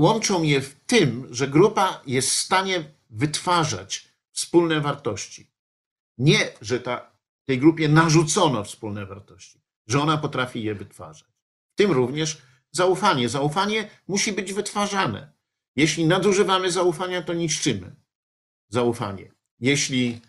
łączą 0.00 0.42
je 0.42 0.60
w 0.60 0.74
tym, 0.86 1.26
że 1.30 1.48
grupa 1.48 2.02
jest 2.06 2.30
w 2.30 2.40
stanie 2.40 2.84
wytwarzać 3.10 4.08
wspólne 4.32 4.80
wartości. 4.80 5.50
Nie, 6.18 6.52
że 6.60 6.80
ta, 6.80 7.12
tej 7.44 7.58
grupie 7.58 7.88
narzucono 7.88 8.64
wspólne 8.64 9.06
wartości, 9.06 9.60
że 9.86 10.00
ona 10.00 10.18
potrafi 10.18 10.62
je 10.62 10.74
wytwarzać. 10.74 11.28
W 11.72 11.74
tym 11.74 11.90
również 11.90 12.42
zaufanie. 12.72 13.28
Zaufanie 13.28 13.90
musi 14.08 14.32
być 14.32 14.52
wytwarzane. 14.52 15.32
Jeśli 15.76 16.06
nadużywamy 16.06 16.70
zaufania, 16.70 17.22
to 17.22 17.34
niszczymy 17.34 17.96
zaufanie. 18.68 19.32
Jeśli 19.60 20.20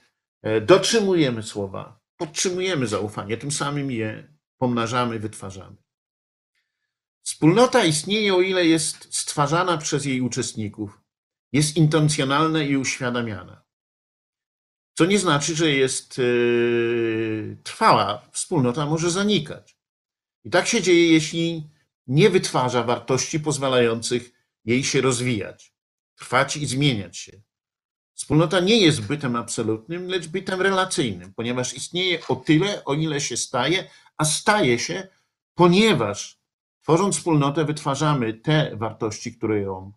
e, 0.42 0.62
dotrzymujemy 0.62 1.44
słowa, 1.44 2.00
podtrzymujemy 2.18 2.88
zaufanie, 2.88 3.38
tym 3.38 3.52
samym 3.52 3.92
je 3.92 4.34
pomnażamy, 4.58 5.20
wytwarzamy. 5.20 5.78
Wspólnota 7.24 7.86
istnieje, 7.86 8.36
o 8.36 8.42
ile 8.42 8.66
jest 8.66 9.08
stwarzana 9.16 9.78
przez 9.78 10.06
jej 10.06 10.22
uczestników, 10.22 11.02
jest 11.54 11.78
intencjonalna 11.78 12.64
i 12.64 12.78
uświadamiana. 12.78 13.64
Co 14.94 15.06
nie 15.06 15.20
znaczy, 15.20 15.56
że 15.56 15.72
jest 15.72 16.18
yy, 16.18 17.58
trwała. 17.64 18.30
Wspólnota 18.32 18.86
może 18.86 19.12
zanikać. 19.12 19.78
I 20.44 20.50
tak 20.50 20.68
się 20.68 20.82
dzieje, 20.82 21.14
jeśli 21.14 21.70
nie 22.08 22.30
wytwarza 22.30 22.84
wartości 22.84 23.40
pozwalających 23.40 24.32
jej 24.66 24.84
się 24.84 25.02
rozwijać. 25.02 25.74
trwać 26.16 26.58
i 26.58 26.66
zmieniać 26.66 27.18
się. 27.18 27.42
Wspólnota 28.14 28.60
nie 28.60 28.78
jest 28.78 29.02
bytem 29.02 29.36
absolutnym, 29.36 30.08
lecz 30.08 30.28
bytem 30.28 30.62
relacyjnym, 30.62 31.34
ponieważ 31.34 31.74
istnieje 31.74 32.28
o 32.28 32.36
tyle, 32.36 32.86
o 32.86 32.94
ile 32.94 33.22
się 33.22 33.38
staje, 33.38 33.90
a 34.18 34.26
staje 34.26 34.80
się, 34.80 35.08
ponieważ 35.56 36.41
tworząc 36.82 37.18
wspólnotę, 37.18 37.66
wytwarzamy 37.66 38.34
te 38.34 38.76
wartości, 38.76 39.38
które 39.38 39.60
ją 39.60 39.94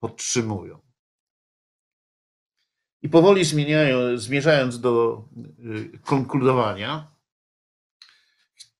podtrzymują. 0.00 0.80
I 3.02 3.08
powoli 3.08 3.44
zmierzając 4.14 4.80
do 4.80 5.24
y, 5.58 5.98
konkludowania, 5.98 7.12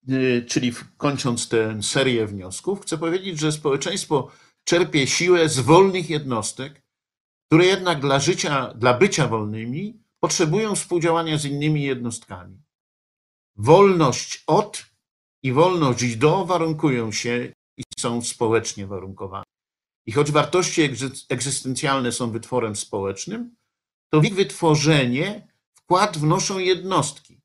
y, 0.08 0.46
czyli 0.48 0.72
kończąc 0.96 1.48
tę 1.48 1.82
serię 1.82 2.26
wniosków, 2.26 2.80
chcę 2.80 2.98
powiedzieć, 2.98 3.40
że 3.40 3.52
społeczeństwo 3.52 4.30
czerpie 4.64 5.06
siłę 5.06 5.48
z 5.48 5.60
wolnych 5.60 6.10
jednostek, 6.10 6.82
które 7.46 7.66
jednak 7.66 8.00
dla 8.00 8.20
życia, 8.20 8.74
dla 8.74 8.94
bycia 8.94 9.28
wolnymi 9.28 10.02
potrzebują 10.20 10.74
współdziałania 10.74 11.38
z 11.38 11.44
innymi 11.44 11.82
jednostkami. 11.82 12.62
Wolność 13.56 14.44
od 14.46 14.91
i 15.42 15.52
wolność 15.52 16.16
do 16.16 16.44
warunkują 16.44 17.12
się 17.12 17.52
i 17.76 17.82
są 17.98 18.22
społecznie 18.22 18.86
warunkowane. 18.86 19.44
I 20.06 20.12
choć 20.12 20.30
wartości 20.30 20.82
egzystencjalne 21.28 22.12
są 22.12 22.30
wytworem 22.30 22.76
społecznym, 22.76 23.56
to 24.12 24.20
w 24.20 24.24
ich 24.24 24.34
wytworzenie 24.34 25.48
wkład 25.74 26.18
wnoszą 26.18 26.58
jednostki, 26.58 27.40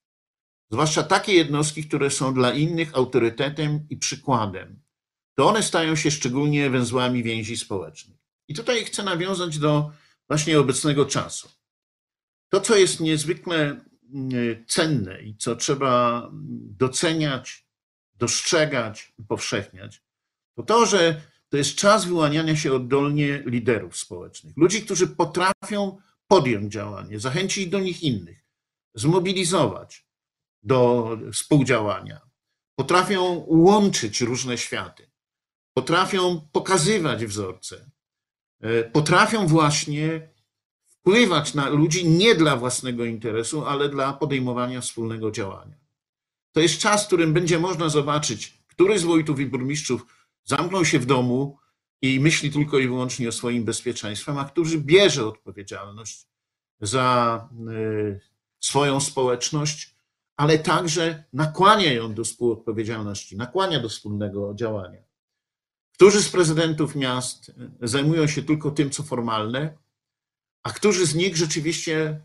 zwłaszcza 0.71 1.03
takie 1.03 1.33
jednostki, 1.33 1.83
które 1.83 2.09
są 2.09 2.33
dla 2.33 2.53
innych 2.53 2.95
autorytetem 2.95 3.85
i 3.89 3.97
przykładem. 3.97 4.81
To 5.37 5.47
one 5.47 5.63
stają 5.63 5.95
się 5.95 6.11
szczególnie 6.11 6.69
węzłami 6.69 7.23
więzi 7.23 7.57
społecznych. 7.57 8.17
I 8.47 8.53
tutaj 8.53 8.85
chcę 8.85 9.03
nawiązać 9.03 9.59
do 9.59 9.91
właśnie 10.27 10.59
obecnego 10.59 11.05
czasu. 11.05 11.49
To, 12.49 12.61
co 12.61 12.75
jest 12.75 12.99
niezwykle 12.99 13.81
mm, 14.13 14.65
cenne 14.67 15.21
i 15.21 15.35
co 15.35 15.55
trzeba 15.55 16.29
doceniać, 16.77 17.66
dostrzegać, 18.17 19.13
upowszechniać, 19.17 20.01
to 20.55 20.63
to, 20.63 20.85
że 20.85 21.21
to 21.49 21.57
jest 21.57 21.75
czas 21.75 22.05
wyłaniania 22.05 22.55
się 22.55 22.73
oddolnie 22.73 23.43
liderów 23.45 23.97
społecznych. 23.97 24.57
Ludzi, 24.57 24.81
którzy 24.81 25.07
potrafią 25.07 25.97
podjąć 26.27 26.73
działanie, 26.73 27.19
zachęcić 27.19 27.67
do 27.67 27.79
nich 27.79 28.03
innych, 28.03 28.45
zmobilizować 28.95 30.07
do 30.63 31.09
współdziałania, 31.33 32.21
potrafią 32.75 33.45
łączyć 33.47 34.21
różne 34.21 34.57
światy, 34.57 35.09
potrafią 35.73 36.47
pokazywać 36.51 37.25
wzorce, 37.25 37.91
e, 38.61 38.83
potrafią 38.83 39.47
właśnie 39.47 40.29
wpływać 40.87 41.53
na 41.53 41.69
ludzi 41.69 42.09
nie 42.09 42.35
dla 42.35 42.55
własnego 42.55 43.05
interesu, 43.05 43.65
ale 43.65 43.89
dla 43.89 44.13
podejmowania 44.13 44.81
wspólnego 44.81 45.31
działania. 45.31 45.86
To 46.57 46.61
jest 46.61 46.79
czas, 46.79 47.03
w 47.03 47.07
którym 47.07 47.33
będzie 47.33 47.59
można 47.59 47.89
zobaczyć, 47.89 48.63
który 48.67 48.99
z 48.99 49.03
wójtów 49.03 49.39
i 49.39 49.45
burmistrzów 49.45 50.05
zamknął 50.43 50.85
się 50.85 50.99
w 50.99 51.05
domu 51.05 51.57
i 52.01 52.19
myśli 52.19 52.51
tylko 52.51 52.79
i 52.79 52.87
wyłącznie 52.87 53.29
o 53.29 53.31
swoim 53.31 53.63
bezpieczeństwie, 53.63 54.31
a 54.31 54.45
który 54.45 54.77
bierze 54.77 55.25
odpowiedzialność 55.25 56.27
za 56.81 57.49
e, 57.51 58.19
swoją 58.59 58.99
społeczność, 58.99 59.95
ale 60.37 60.59
także 60.59 61.23
nakłania 61.33 61.93
ją 61.93 62.13
do 62.13 62.23
współodpowiedzialności, 62.23 63.37
nakłania 63.37 63.79
do 63.79 63.89
wspólnego 63.89 64.53
działania. 64.55 65.01
Którzy 65.93 66.23
z 66.23 66.29
prezydentów 66.29 66.95
miast 66.95 67.51
zajmują 67.81 68.27
się 68.27 68.43
tylko 68.43 68.71
tym, 68.71 68.89
co 68.89 69.03
formalne, 69.03 69.77
a 70.63 70.69
którzy 70.69 71.05
z 71.05 71.15
nich 71.15 71.37
rzeczywiście 71.37 72.21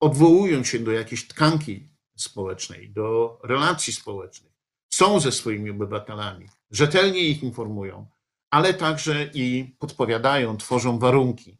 odwołują 0.00 0.64
się 0.64 0.78
do 0.78 0.92
jakiejś 0.92 1.28
tkanki 1.28 1.91
społecznej, 2.16 2.90
do 2.90 3.38
relacji 3.44 3.92
społecznych, 3.92 4.52
są 4.90 5.20
ze 5.20 5.32
swoimi 5.32 5.70
obywatelami, 5.70 6.48
rzetelnie 6.70 7.20
ich 7.20 7.42
informują, 7.42 8.06
ale 8.50 8.74
także 8.74 9.30
i 9.34 9.74
podpowiadają, 9.78 10.56
tworzą 10.56 10.98
warunki. 10.98 11.58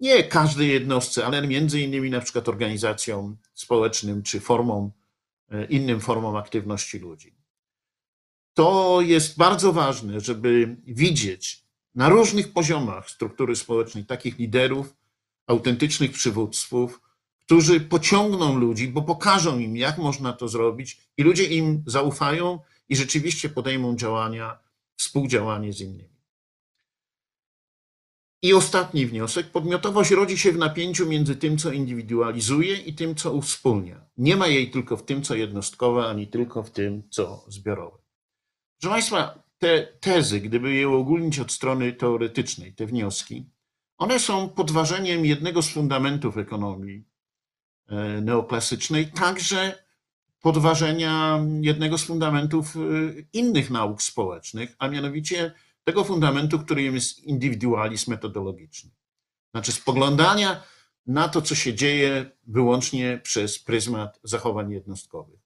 Nie 0.00 0.24
każdej 0.24 0.68
jednostce, 0.68 1.26
ale 1.26 1.46
między 1.46 1.80
innymi 1.80 2.10
na 2.10 2.20
przykład 2.20 2.48
organizacjom 2.48 3.36
społecznym 3.54 4.22
czy 4.22 4.40
e, 5.50 5.64
innym 5.64 6.00
formom 6.00 6.36
aktywności 6.36 6.98
ludzi. 6.98 7.34
To 8.54 9.00
jest 9.00 9.36
bardzo 9.36 9.72
ważne, 9.72 10.20
żeby 10.20 10.76
widzieć 10.86 11.64
na 11.94 12.08
różnych 12.08 12.52
poziomach 12.52 13.10
struktury 13.10 13.56
społecznej 13.56 14.04
takich 14.04 14.38
liderów, 14.38 14.96
autentycznych 15.46 16.12
przywódców, 16.12 17.00
którzy 17.48 17.80
pociągną 17.80 18.58
ludzi, 18.58 18.88
bo 18.88 19.02
pokażą 19.02 19.58
im, 19.58 19.76
jak 19.76 19.98
można 19.98 20.32
to 20.32 20.48
zrobić, 20.48 21.00
i 21.16 21.22
ludzie 21.22 21.44
im 21.44 21.82
zaufają 21.86 22.58
i 22.88 22.96
rzeczywiście 22.96 23.48
podejmą 23.48 23.96
działania, 23.96 24.58
współdziałanie 24.96 25.72
z 25.72 25.80
innymi. 25.80 26.18
I 28.42 28.54
ostatni 28.54 29.06
wniosek. 29.06 29.50
Podmiotowość 29.50 30.10
rodzi 30.10 30.38
się 30.38 30.52
w 30.52 30.58
napięciu 30.58 31.06
między 31.06 31.36
tym, 31.36 31.58
co 31.58 31.72
indywidualizuje 31.72 32.76
i 32.76 32.94
tym, 32.94 33.14
co 33.14 33.32
uwspólnia. 33.32 34.04
Nie 34.16 34.36
ma 34.36 34.46
jej 34.46 34.70
tylko 34.70 34.96
w 34.96 35.04
tym, 35.04 35.22
co 35.22 35.34
jednostkowe, 35.34 36.06
ani 36.06 36.26
tylko 36.26 36.62
w 36.62 36.70
tym, 36.70 37.02
co 37.10 37.44
zbiorowe. 37.48 37.98
Proszę 38.80 38.92
Państwa, 38.92 39.42
te 39.58 39.86
tezy, 40.00 40.40
gdyby 40.40 40.74
je 40.74 40.88
uogólnić 40.88 41.38
od 41.38 41.52
strony 41.52 41.92
teoretycznej, 41.92 42.74
te 42.74 42.86
wnioski, 42.86 43.44
one 43.98 44.18
są 44.18 44.48
podważeniem 44.48 45.24
jednego 45.24 45.62
z 45.62 45.68
fundamentów 45.68 46.38
ekonomii 46.38 47.08
neoklasycznej, 48.22 49.06
także 49.06 49.84
podważenia 50.40 51.40
jednego 51.60 51.98
z 51.98 52.04
fundamentów 52.04 52.76
e, 52.76 52.80
innych 53.32 53.70
nauk 53.70 54.02
społecznych, 54.02 54.76
a 54.78 54.88
mianowicie 54.88 55.52
tego 55.84 56.04
fundamentu, 56.04 56.58
którym 56.58 56.94
jest 56.94 57.18
indywidualizm 57.18 58.10
metodologiczny. 58.10 58.90
Znaczy 59.50 59.72
spoglądania 59.72 60.62
na 61.06 61.28
to, 61.28 61.42
co 61.42 61.54
się 61.54 61.74
dzieje 61.74 62.30
wyłącznie 62.46 63.20
przez 63.22 63.58
pryzmat 63.58 64.20
zachowań 64.22 64.72
jednostkowych. 64.72 65.40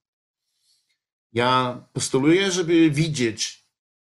Ja 1.33 1.81
postuluję, 1.93 2.51
żeby 2.51 2.91
widzieć 2.91 3.67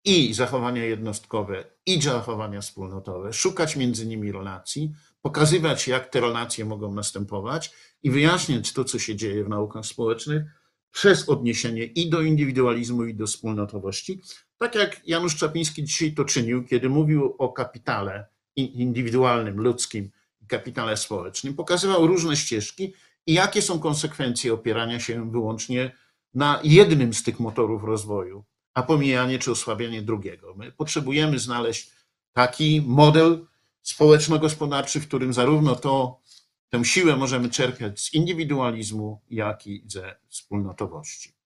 i 0.04 0.34
zachowania 0.34 0.84
jednostkowe, 0.84 1.64
i 1.86 2.02
zachowania 2.02 2.60
wspólnotowe, 2.60 3.32
szukać 3.32 3.76
między 3.76 4.06
nimi 4.06 4.32
relacji, 4.32 4.92
pokazywać, 5.22 5.88
jak 5.88 6.10
te 6.10 6.20
relacje 6.20 6.64
mogą 6.64 6.94
następować 6.94 7.70
i 8.02 8.10
wyjaśniać 8.10 8.72
to, 8.72 8.84
co 8.84 8.98
się 8.98 9.16
dzieje 9.16 9.44
w 9.44 9.48
naukach 9.48 9.86
społecznych 9.86 10.42
przez 10.90 11.28
odniesienie 11.28 11.84
i 11.84 12.10
do 12.10 12.20
indywidualizmu, 12.20 13.04
i 13.04 13.14
do 13.14 13.26
wspólnotowości, 13.26 14.22
tak 14.58 14.74
jak 14.74 15.00
Janusz 15.06 15.36
Czapiński 15.36 15.84
dzisiaj 15.84 16.14
to 16.14 16.24
czynił, 16.24 16.64
kiedy 16.64 16.88
mówił 16.88 17.34
o 17.38 17.48
kapitale 17.48 18.26
indywidualnym, 18.56 19.60
ludzkim 19.60 20.10
i 20.40 20.46
kapitale 20.46 20.96
społecznym, 20.96 21.54
pokazywał 21.54 22.06
różne 22.06 22.36
ścieżki 22.36 22.94
i 23.26 23.34
jakie 23.34 23.62
są 23.62 23.80
konsekwencje 23.80 24.52
opierania 24.52 25.00
się 25.00 25.30
wyłącznie 25.30 25.96
na 26.34 26.60
jednym 26.64 27.14
z 27.14 27.22
tych 27.22 27.40
motorów 27.40 27.84
rozwoju, 27.84 28.44
a 28.74 28.82
pomijanie 28.82 29.38
czy 29.38 29.50
osłabianie 29.50 30.02
drugiego. 30.02 30.54
My 30.54 30.72
potrzebujemy 30.72 31.38
znaleźć 31.38 31.90
taki 32.32 32.82
model 32.86 33.46
społeczno-gospodarczy, 33.82 35.00
w 35.00 35.08
którym 35.08 35.32
zarówno 35.32 35.76
to, 35.76 36.20
tę 36.68 36.84
siłę 36.84 37.16
możemy 37.16 37.48
czerpać 37.48 38.00
z 38.00 38.14
indywidualizmu, 38.14 39.22
jak 39.30 39.66
i 39.66 39.84
ze 39.86 40.16
wspólnotowości. 40.28 41.38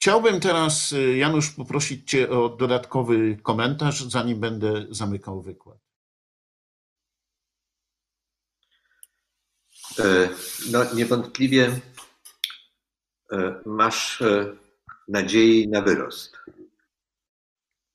Chciałbym 0.00 0.40
teraz, 0.40 0.92
y, 0.92 1.16
Janusz, 1.16 1.50
poprosić 1.50 2.10
Cię 2.10 2.30
o 2.30 2.48
dodatkowy 2.48 3.36
komentarz, 3.42 4.04
zanim 4.04 4.40
będę 4.40 4.86
zamykał 4.90 5.42
wykład. 5.42 5.78
E, 9.98 10.28
no, 10.70 10.94
niewątpliwie 10.94 11.80
e, 13.32 13.62
masz 13.66 14.22
e, 14.22 14.56
nadziei 15.08 15.68
na 15.68 15.82
wyrost. 15.82 16.36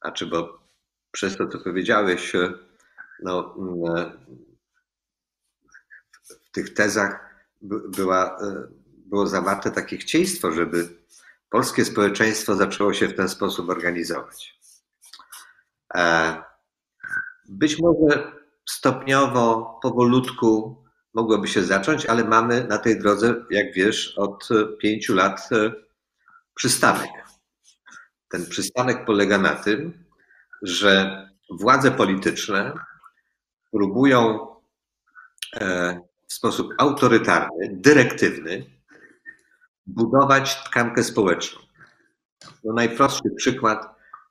Znaczy, 0.02 0.26
bo 0.26 0.60
przez 1.12 1.38
to, 1.38 1.48
co 1.48 1.60
powiedziałeś, 1.60 2.34
no, 3.24 3.56
w 6.46 6.52
tych 6.52 6.74
tezach 6.74 7.20
była, 7.98 8.38
było 9.06 9.28
zawarte 9.28 9.72
takie 9.72 9.98
chcieństwo, 9.98 10.52
żeby 10.52 10.90
polskie 11.50 11.86
społeczeństwo 11.86 12.56
zaczęło 12.56 12.94
się 12.94 13.08
w 13.08 13.16
ten 13.16 13.30
sposób 13.30 13.70
organizować. 13.70 14.60
E, 15.96 16.36
być 17.50 17.80
może 17.80 18.32
stopniowo, 18.70 19.80
powolutku 19.82 20.84
mogłoby 21.14 21.48
się 21.48 21.64
zacząć, 21.64 22.06
ale 22.06 22.24
mamy 22.24 22.68
na 22.68 22.78
tej 22.78 23.00
drodze, 23.00 23.46
jak 23.50 23.74
wiesz, 23.74 24.18
od 24.18 24.50
pięciu 24.80 25.16
lat 25.16 25.50
e, 25.52 25.72
przystanek. 26.56 27.10
Ten 28.30 28.46
przystanek 28.46 29.06
polega 29.06 29.38
na 29.38 29.56
tym, 29.56 30.06
że 30.62 31.22
władze 31.50 31.92
polityczne 31.92 32.74
próbują 33.78 34.48
w 36.28 36.34
sposób 36.34 36.74
autorytarny, 36.78 37.70
dyrektywny 37.72 38.66
budować 39.86 40.64
tkankę 40.64 41.04
społeczną. 41.04 41.62
No 42.64 42.74
najprostszy 42.74 43.30
przykład 43.38 43.86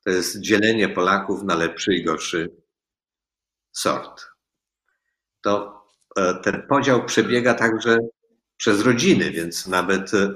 to 0.05 0.11
jest 0.11 0.41
dzielenie 0.41 0.89
Polaków 0.89 1.43
na 1.43 1.55
lepszy 1.55 1.95
i 1.95 2.05
gorszy 2.05 2.51
sort. 3.73 4.27
To 5.41 5.83
e, 6.17 6.35
ten 6.35 6.63
podział 6.69 7.05
przebiega 7.05 7.55
także 7.55 7.99
przez 8.57 8.81
rodziny, 8.81 9.31
więc 9.31 9.67
nawet 9.67 10.15
e, 10.15 10.35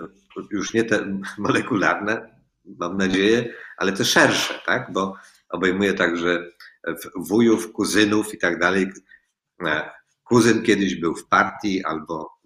już 0.50 0.74
nie 0.74 0.84
te 0.84 1.22
molekularne, 1.38 2.40
mam 2.64 2.96
nadzieję, 2.96 3.54
ale 3.76 3.92
te 3.92 4.04
szersze, 4.04 4.54
tak? 4.66 4.92
bo 4.92 5.16
obejmuje 5.48 5.94
także 5.94 6.44
wujów, 7.16 7.72
kuzynów 7.72 8.34
i 8.34 8.38
tak 8.38 8.58
dalej. 8.58 8.92
E, 9.66 9.90
kuzyn 10.24 10.62
kiedyś 10.62 10.94
był 10.94 11.14
w 11.14 11.26
partii 11.26 11.84
albo 11.84 12.40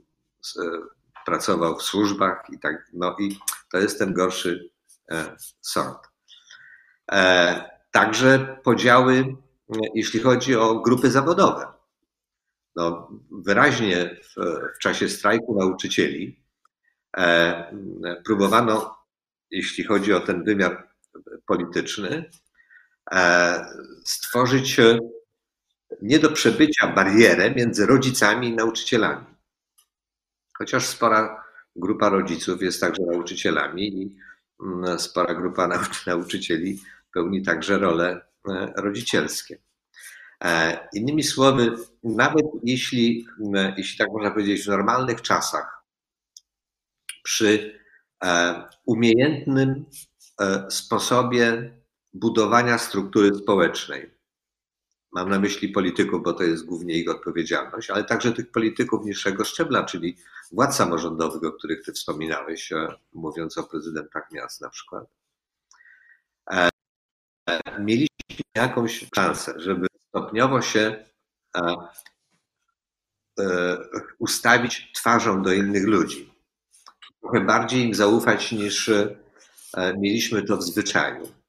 pracował 1.26 1.78
w 1.78 1.82
służbach 1.82 2.42
i 2.52 2.58
tak, 2.58 2.90
no 2.92 3.16
i 3.20 3.38
to 3.72 3.78
jest 3.78 3.98
ten 3.98 4.12
gorszy 4.12 4.70
sort. 5.60 6.08
Także 7.90 8.56
podziały 8.64 9.36
jeśli 9.94 10.20
chodzi 10.20 10.56
o 10.56 10.80
grupy 10.80 11.10
zawodowe. 11.10 11.66
No, 12.76 13.08
wyraźnie 13.30 14.16
w, 14.22 14.34
w 14.76 14.78
czasie 14.78 15.08
strajku 15.08 15.58
nauczycieli 15.58 16.40
e, 17.16 17.76
próbowano, 18.24 18.96
jeśli 19.50 19.84
chodzi 19.84 20.12
o 20.12 20.20
ten 20.20 20.44
wymiar 20.44 20.88
polityczny, 21.46 22.08
e, 22.08 22.30
stworzyć 24.04 24.76
nie 26.02 26.18
do 26.18 26.30
przebycia 26.30 26.92
barierę 26.92 27.50
między 27.50 27.86
rodzicami 27.86 28.48
i 28.48 28.54
nauczycielami. 28.54 29.26
Chociaż 30.58 30.86
spora 30.86 31.44
grupa 31.76 32.08
rodziców 32.08 32.62
jest 32.62 32.80
także 32.80 33.02
nauczycielami 33.02 34.02
i 34.02 34.16
mm, 34.62 34.98
spora 34.98 35.34
grupa 35.34 35.68
nauczycieli 36.06 36.82
pełni 37.12 37.42
także 37.42 37.78
rolę 37.78 38.20
E, 38.48 38.72
rodzicielskie. 38.76 39.58
E, 40.44 40.78
innymi 40.92 41.22
słowy, 41.22 41.76
nawet 42.02 42.46
jeśli, 42.62 43.26
e, 43.56 43.74
jeśli 43.76 43.98
tak 43.98 44.08
można 44.12 44.30
powiedzieć, 44.30 44.64
w 44.64 44.68
normalnych 44.68 45.22
czasach, 45.22 45.84
przy 47.22 47.80
umiejętnym 48.86 49.84
sposobie 50.68 51.72
budowania 52.14 52.78
struktury 52.78 53.34
społecznej, 53.34 54.10
mam 55.12 55.30
na 55.30 55.38
myśli 55.40 55.68
polityków, 55.68 56.22
bo 56.22 56.32
to 56.32 56.42
jest 56.42 56.64
głównie 56.64 56.94
ich 56.94 57.10
odpowiedzialność, 57.10 57.90
ale 57.90 58.04
także 58.04 58.32
tych 58.32 58.50
polityków 58.50 59.06
niższego 59.06 59.44
szczebla, 59.44 59.84
czyli 59.84 60.16
władz 60.52 60.76
samorządowych, 60.76 61.44
o 61.44 61.52
których 61.52 61.84
ty 61.84 61.92
wspominałeś, 61.92 62.70
mówiąc 63.12 63.58
o 63.58 63.64
prezydentach 63.64 64.32
miast 64.32 64.60
na 64.60 64.70
przykład. 64.70 65.04
Mieliśmy 67.78 68.08
jakąś 68.56 69.06
szansę, 69.14 69.54
żeby 69.56 69.86
stopniowo 70.08 70.62
się 70.62 71.04
e, 71.56 71.76
e, 73.40 73.76
ustawić 74.18 74.92
twarzą 74.94 75.42
do 75.42 75.52
innych 75.52 75.86
ludzi. 75.86 76.34
Trochę 77.20 77.40
bardziej 77.40 77.82
im 77.82 77.94
zaufać 77.94 78.52
niż 78.52 78.88
e, 78.88 79.16
mieliśmy 79.98 80.42
to 80.42 80.56
w 80.56 80.62
zwyczaju. 80.62 81.43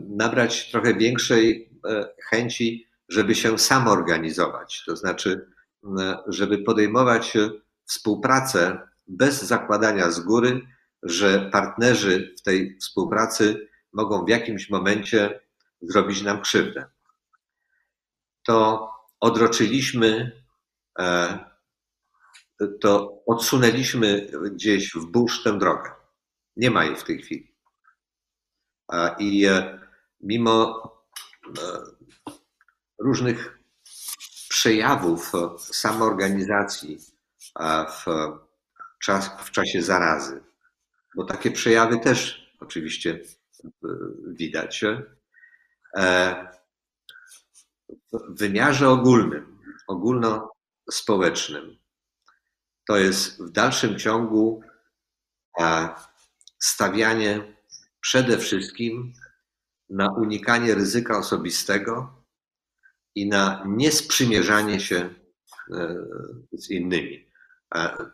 Nabrać 0.00 0.70
trochę 0.70 0.94
większej 0.94 1.70
chęci, 2.30 2.88
żeby 3.08 3.34
się 3.34 3.58
samorganizować, 3.58 4.82
to 4.86 4.96
znaczy, 4.96 5.46
żeby 6.26 6.58
podejmować 6.58 7.36
współpracę 7.86 8.78
bez 9.08 9.42
zakładania 9.42 10.10
z 10.10 10.20
góry, 10.20 10.60
że 11.02 11.50
partnerzy 11.52 12.34
w 12.38 12.42
tej 12.42 12.78
współpracy 12.78 13.68
mogą 13.92 14.24
w 14.24 14.28
jakimś 14.28 14.70
momencie 14.70 15.40
zrobić 15.80 16.22
nam 16.22 16.40
krzywdę. 16.40 16.84
To 18.46 18.88
odroczyliśmy, 19.20 20.42
e, 20.98 21.38
to 22.80 23.22
odsunęliśmy 23.26 24.30
gdzieś 24.52 24.92
w 24.94 25.06
burz 25.06 25.42
tę 25.42 25.58
drogę. 25.58 25.90
Nie 26.56 26.70
ma 26.70 26.84
jej 26.84 26.96
w 26.96 27.04
tej 27.04 27.22
chwili. 27.22 27.49
I 29.18 29.46
e, 29.46 29.80
mimo 30.20 30.82
e, 31.46 31.60
różnych 32.98 33.58
przejawów 34.48 35.32
samoorganizacji 35.58 36.98
w, 37.88 38.04
czas, 39.02 39.30
w 39.44 39.50
czasie 39.50 39.82
zarazy, 39.82 40.42
bo 41.16 41.24
takie 41.24 41.50
przejawy 41.50 42.00
też 42.00 42.50
oczywiście 42.60 43.20
widać, 44.26 44.84
E, 45.96 46.34
w 48.12 48.38
wymiarze 48.38 48.88
ogólnym, 48.88 49.58
ogólnospołecznym, 49.88 51.78
to 52.88 52.96
jest 52.96 53.42
w 53.42 53.50
dalszym 53.50 53.98
ciągu 53.98 54.62
e, 55.60 55.88
stawianie 56.58 57.59
przede 58.00 58.38
wszystkim 58.38 59.12
na 59.90 60.12
unikanie 60.12 60.74
ryzyka 60.74 61.18
osobistego 61.18 62.24
i 63.14 63.28
na 63.28 63.64
niesprzymierzanie 63.66 64.80
się 64.80 65.14
e, 65.72 65.96
z 66.52 66.70
innymi. 66.70 67.30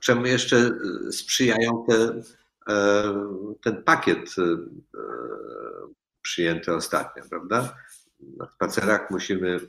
Czemu 0.00 0.26
jeszcze 0.26 0.70
sprzyjają 1.10 1.84
te, 1.88 2.22
ten 3.62 3.82
pakiet 3.82 4.34
przyjęte 6.22 6.74
ostatnio, 6.74 7.22
prawda? 7.30 7.76
Na 8.20 8.50
spacerach 8.50 9.10
musimy 9.10 9.60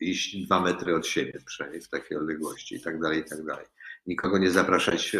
iść 0.00 0.36
dwa 0.46 0.60
metry 0.60 0.96
od 0.96 1.06
siebie, 1.06 1.40
przynajmniej 1.46 1.82
w 1.82 1.88
takiej 1.88 2.18
odległości 2.18 2.74
i 2.74 2.80
tak 2.80 3.00
dalej, 3.00 3.20
i 3.20 3.24
tak 3.24 3.44
dalej. 3.44 3.66
Nikogo 4.06 4.38
nie 4.38 4.50
zapraszać 4.50 5.16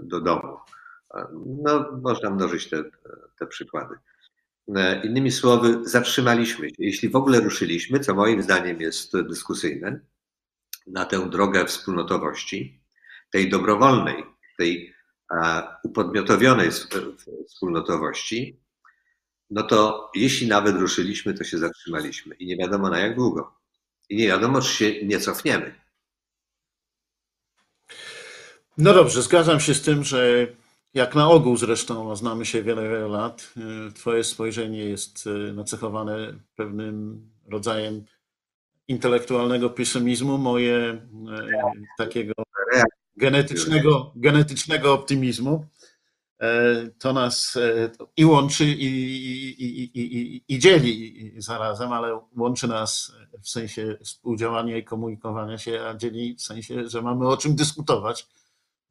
do 0.00 0.20
domu. 0.20 0.58
No, 1.62 1.98
można 2.02 2.30
mnożyć 2.30 2.70
te, 2.70 2.84
te 3.38 3.46
przykłady. 3.46 3.94
Innymi 5.04 5.30
słowy, 5.30 5.78
zatrzymaliśmy 5.82 6.68
się. 6.68 6.74
Jeśli 6.78 7.08
w 7.08 7.16
ogóle 7.16 7.40
ruszyliśmy, 7.40 8.00
co 8.00 8.14
moim 8.14 8.42
zdaniem 8.42 8.80
jest 8.80 9.22
dyskusyjne, 9.22 10.00
na 10.86 11.04
tę 11.04 11.30
drogę 11.30 11.66
wspólnotowości, 11.66 12.80
tej 13.30 13.50
dobrowolnej, 13.50 14.24
tej 14.58 14.94
upodmiotowionej 15.84 16.70
wspólnotowości, 17.48 18.60
no 19.50 19.62
to 19.62 20.10
jeśli 20.14 20.48
nawet 20.48 20.76
ruszyliśmy, 20.76 21.34
to 21.34 21.44
się 21.44 21.58
zatrzymaliśmy 21.58 22.34
i 22.34 22.46
nie 22.46 22.56
wiadomo 22.56 22.90
na 22.90 22.98
jak 22.98 23.16
długo. 23.16 23.54
I 24.08 24.16
nie 24.16 24.26
wiadomo, 24.26 24.60
czy 24.60 24.68
się 24.68 25.06
nie 25.06 25.20
cofniemy. 25.20 25.74
No 28.78 28.94
dobrze, 28.94 29.22
zgadzam 29.22 29.60
się 29.60 29.74
z 29.74 29.82
tym, 29.82 30.04
że 30.04 30.46
jak 30.94 31.14
na 31.14 31.30
ogół 31.30 31.56
zresztą, 31.56 32.16
znamy 32.16 32.46
się 32.46 32.62
wiele, 32.62 32.82
wiele 32.82 33.08
lat, 33.08 33.52
y, 33.88 33.92
Twoje 33.92 34.24
spojrzenie 34.24 34.84
jest 34.84 35.26
y, 35.26 35.52
nacechowane 35.52 36.34
pewnym 36.56 37.26
rodzajem 37.48 38.04
intelektualnego 38.88 39.70
pesymizmu, 39.70 40.38
moje 40.38 40.76
y, 40.76 40.98
takiego 41.98 42.32
genetycznego, 43.16 44.12
genetycznego 44.16 44.92
optymizmu. 44.92 45.66
E, 46.40 46.90
to 46.98 47.12
nas 47.12 47.56
e, 47.56 47.90
i 48.16 48.24
łączy, 48.24 48.64
i, 48.64 48.86
i, 49.62 50.00
i, 50.00 50.44
i, 50.48 50.58
dzieli 50.58 51.32
zarazem, 51.36 51.92
ale 51.92 52.20
łączy 52.36 52.68
nas 52.68 53.12
w 53.42 53.48
sensie 53.48 53.98
współdziałania 54.04 54.76
i 54.76 54.84
komunikowania 54.84 55.58
się, 55.58 55.80
a 55.82 55.94
dzieli 55.94 56.34
w 56.34 56.42
sensie, 56.42 56.88
że 56.88 57.02
mamy 57.02 57.28
o 57.28 57.36
czym 57.36 57.56
dyskutować, 57.56 58.26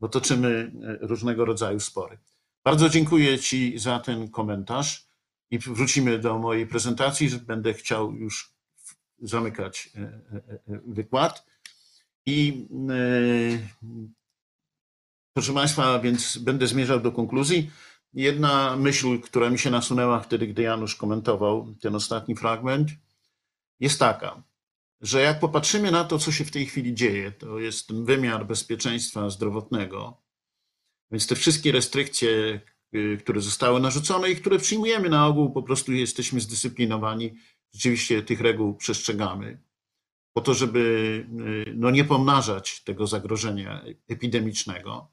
bo 0.03 0.09
toczymy 0.09 0.71
e, 0.83 1.07
różnego 1.07 1.45
rodzaju 1.45 1.79
spory. 1.79 2.17
Bardzo 2.63 2.89
dziękuję 2.89 3.39
Ci 3.39 3.79
za 3.79 3.99
ten 3.99 4.29
komentarz 4.29 5.07
i 5.51 5.59
wrócimy 5.59 6.19
do 6.19 6.39
mojej 6.39 6.67
prezentacji, 6.67 7.29
będę 7.29 7.73
chciał 7.73 8.13
już 8.13 8.53
zamykać 9.21 9.89
wykład. 10.67 11.45
I 12.25 12.67
Proszę 15.33 15.53
Państwa, 15.53 15.99
więc 15.99 16.37
będę 16.37 16.67
zmierzał 16.67 16.99
do 16.99 17.11
konkluzji. 17.11 17.71
Jedna 18.13 18.75
myśl, 18.75 19.19
która 19.19 19.49
mi 19.49 19.59
się 19.59 19.69
nasunęła 19.69 20.19
wtedy, 20.19 20.47
gdy 20.47 20.61
Janusz 20.61 20.95
komentował 20.95 21.75
ten 21.81 21.95
ostatni 21.95 22.35
fragment, 22.35 22.89
jest 23.79 23.99
taka, 23.99 24.43
że 25.03 25.21
jak 25.21 25.39
popatrzymy 25.39 25.91
na 25.91 26.03
to, 26.03 26.19
co 26.19 26.31
się 26.31 26.45
w 26.45 26.51
tej 26.51 26.65
chwili 26.65 26.93
dzieje, 26.93 27.31
to 27.31 27.59
jest 27.59 27.93
wymiar 27.93 28.47
bezpieczeństwa 28.47 29.29
zdrowotnego, 29.29 30.21
więc 31.11 31.27
te 31.27 31.35
wszystkie 31.35 31.71
restrykcje, 31.71 32.61
y, 32.95 33.17
które 33.17 33.41
zostały 33.41 33.79
narzucone 33.79 34.31
i 34.31 34.35
które 34.35 34.59
przyjmujemy 34.59 35.09
na 35.09 35.27
ogół, 35.27 35.51
po 35.51 35.63
prostu 35.63 35.93
jesteśmy 35.93 36.41
zdyscyplinowani. 36.41 37.33
Rzeczywiście 37.73 38.23
tych 38.23 38.41
reguł 38.41 38.75
przestrzegamy, 38.75 39.61
po 40.33 40.41
to, 40.41 40.53
żeby 40.53 41.25
no, 41.75 41.91
nie 41.91 42.03
pomnażać 42.05 42.83
tego 42.83 43.07
zagrożenia 43.07 43.85
epidemicznego, 44.07 45.11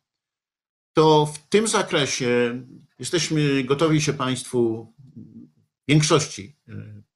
to 0.92 1.26
w 1.26 1.38
tym 1.48 1.68
zakresie 1.68 2.62
jesteśmy 2.98 3.64
gotowi 3.64 4.00
się 4.00 4.12
Państwu 4.12 4.92
w 5.16 5.88
większości 5.88 6.56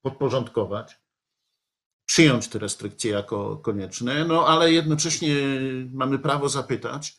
podporządkować, 0.02 1.03
przyjąć 2.06 2.48
te 2.48 2.58
restrykcje 2.58 3.10
jako 3.10 3.56
konieczne, 3.56 4.24
no 4.24 4.46
ale 4.46 4.72
jednocześnie 4.72 5.36
mamy 5.92 6.18
prawo 6.18 6.48
zapytać, 6.48 7.16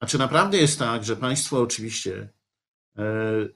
a 0.00 0.06
czy 0.06 0.18
naprawdę 0.18 0.58
jest 0.58 0.78
tak, 0.78 1.04
że 1.04 1.16
państwo 1.16 1.60
oczywiście 1.60 2.28
e, 2.96 3.02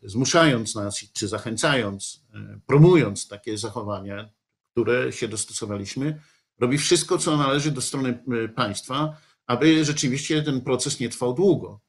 zmuszając 0.03 0.75
nas, 0.75 0.99
czy 1.13 1.29
zachęcając, 1.29 2.25
e, 2.35 2.61
promując 2.67 3.29
takie 3.29 3.59
zachowania, 3.59 4.31
które 4.73 5.13
się 5.13 5.29
dostosowaliśmy, 5.29 6.21
robi 6.59 6.79
wszystko, 6.79 7.19
co 7.19 7.37
należy 7.37 7.71
do 7.71 7.81
strony 7.81 8.25
e, 8.45 8.49
państwa, 8.49 9.17
aby 9.47 9.85
rzeczywiście 9.85 10.43
ten 10.43 10.61
proces 10.61 11.01
nie 11.01 11.09
trwał 11.09 11.35
długo. 11.35 11.81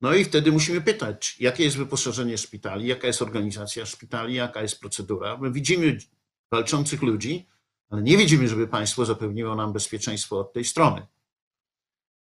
No 0.00 0.14
i 0.14 0.24
wtedy 0.24 0.52
musimy 0.52 0.80
pytać, 0.80 1.36
jakie 1.40 1.64
jest 1.64 1.76
wyposażenie 1.76 2.38
szpitali, 2.38 2.86
jaka 2.86 3.06
jest 3.06 3.22
organizacja 3.22 3.86
szpitali, 3.86 4.34
jaka 4.34 4.62
jest 4.62 4.80
procedura. 4.80 5.36
My 5.36 5.52
widzimy 5.52 5.98
walczących 6.50 7.02
ludzi, 7.02 7.46
ale 7.92 8.02
nie 8.02 8.16
widzimy, 8.16 8.48
żeby 8.48 8.68
państwo 8.68 9.04
zapewniło 9.04 9.54
nam 9.54 9.72
bezpieczeństwo 9.72 10.40
od 10.40 10.52
tej 10.52 10.64
strony. 10.64 11.06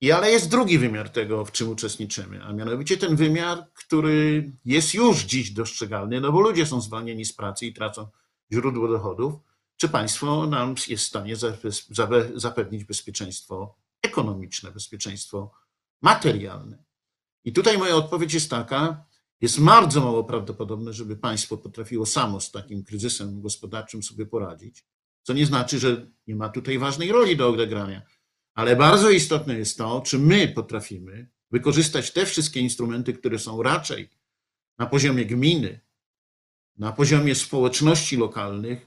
I 0.00 0.12
ale 0.12 0.31
jest 0.31 0.50
drugi 0.50 0.78
wymiar 0.78 1.11
tego, 1.11 1.44
w 1.44 1.52
czym 1.52 1.68
uczestniczymy, 1.68 2.44
a 2.44 2.52
mianowicie 2.52 2.96
ten 2.96 3.16
wymiar, 3.16 3.72
który 3.74 4.52
jest 4.64 4.94
już 4.94 5.24
dziś 5.24 5.50
dostrzegalny, 5.50 6.20
no 6.20 6.33
bo 6.33 6.40
ludzie 6.40 6.66
są 6.66 6.81
zwolnieni 6.81 7.24
z 7.24 7.33
pracy 7.33 7.66
i 7.66 7.72
tracą 7.72 8.09
źródło 8.52 8.88
dochodów. 8.88 9.35
Czy 9.76 9.88
państwo 9.88 10.46
nam 10.46 10.74
jest 10.88 11.04
w 11.04 11.07
stanie 11.07 11.35
zapewnić 12.35 12.85
bezpieczeństwo 12.85 13.76
ekonomiczne, 14.02 14.70
bezpieczeństwo 14.72 15.52
materialne? 16.02 16.85
I 17.44 17.52
tutaj 17.52 17.78
moja 17.78 17.96
odpowiedź 17.96 18.35
jest 18.35 18.50
taka, 18.50 19.04
jest 19.40 19.61
bardzo 19.61 20.00
mało 20.00 20.24
prawdopodobne, 20.24 20.92
żeby 20.92 21.16
państwo 21.16 21.57
potrafiło 21.57 22.07
samo 22.07 22.40
z 22.40 22.50
takim 22.50 22.85
kryzysem 22.85 23.42
gospodarczym 23.42 24.02
sobie 24.02 24.26
poradzić, 24.26 24.85
co 25.28 25.34
nie 25.34 25.46
znaczy, 25.46 25.78
że 25.78 26.06
nie 26.26 26.36
ma 26.36 26.48
tutaj 26.48 26.78
ważnej 26.78 27.12
roli 27.12 27.36
do 27.36 27.48
odegrania 27.48 28.02
ale 28.58 28.76
bardzo 28.76 29.10
istotne 29.10 29.58
jest 29.58 29.78
to, 29.78 30.00
czy 30.00 30.18
my 30.18 30.48
potrafimy 30.48 31.30
wykorzystać 31.50 32.12
te 32.12 32.26
wszystkie 32.26 32.60
instrumenty, 32.60 33.12
które 33.12 33.38
są 33.38 33.62
raczej 33.62 34.10
na 34.78 34.86
poziomie 34.86 35.26
gminy, 35.26 35.80
na 36.76 36.92
poziomie 36.92 37.34
społeczności 37.34 38.16
lokalnych, 38.16 38.86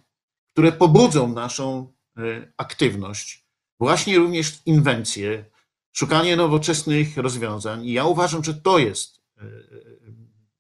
które 0.54 0.71
pobudzą 0.71 1.34
naszą 1.34 1.93
e, 2.17 2.54
aktywność, 2.58 3.47
właśnie 3.80 4.17
również 4.17 4.62
inwencje, 4.65 5.45
szukanie 5.91 6.36
nowoczesnych 6.36 7.17
rozwiązań. 7.17 7.86
I 7.86 7.91
ja 7.91 8.06
uważam, 8.06 8.43
że 8.43 8.54
to 8.54 8.77
jest 8.77 9.21
e, 9.38 9.43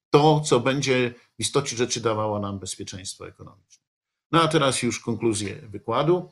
to, 0.09 0.39
co 0.39 0.59
będzie 0.59 1.13
w 1.37 1.39
istocie 1.39 1.77
rzeczy 1.77 2.01
dawało 2.01 2.39
nam 2.39 2.59
bezpieczeństwo 2.59 3.27
ekonomiczne. 3.27 3.90
No 4.31 4.41
a 4.41 4.47
teraz 4.47 4.83
już 4.83 4.99
konkluzję 4.99 5.55
wykładu. 5.55 6.31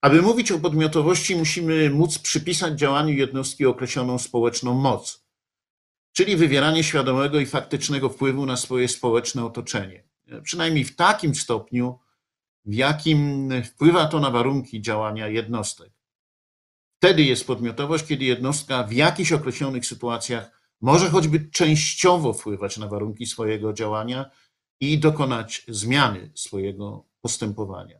Aby 0.00 0.22
mówić 0.22 0.52
o 0.52 0.58
podmiotowości, 0.58 1.36
musimy 1.36 1.90
móc 1.90 2.18
przypisać 2.18 2.78
działaniu 2.78 3.14
jednostki 3.14 3.66
określoną 3.66 4.18
społeczną 4.18 4.74
moc, 4.74 5.24
czyli 6.12 6.36
wywieranie 6.36 6.84
świadomego 6.84 7.40
i 7.40 7.46
faktycznego 7.46 8.08
wpływu 8.08 8.46
na 8.46 8.56
swoje 8.56 8.88
społeczne 8.88 9.44
otoczenie. 9.44 10.04
Przynajmniej 10.42 10.84
w 10.84 10.96
takim 10.96 11.34
stopniu, 11.34 11.98
w 12.64 12.74
jakim 12.74 13.50
wpływa 13.64 14.06
to 14.06 14.20
na 14.20 14.30
warunki 14.30 14.82
działania 14.82 15.28
jednostek. 15.28 15.92
Wtedy 16.96 17.22
jest 17.22 17.46
podmiotowość, 17.46 18.06
kiedy 18.06 18.24
jednostka 18.24 18.84
w 18.84 18.92
jakichś 18.92 19.32
określonych 19.32 19.86
sytuacjach 19.86 20.50
może 20.80 21.10
choćby 21.10 21.50
częściowo 21.50 22.32
wpływać 22.32 22.78
na 22.78 22.88
warunki 22.88 23.26
swojego 23.26 23.72
działania 23.72 24.30
i 24.80 24.98
dokonać 24.98 25.64
zmiany 25.68 26.30
swojego 26.34 27.04
postępowania. 27.24 27.98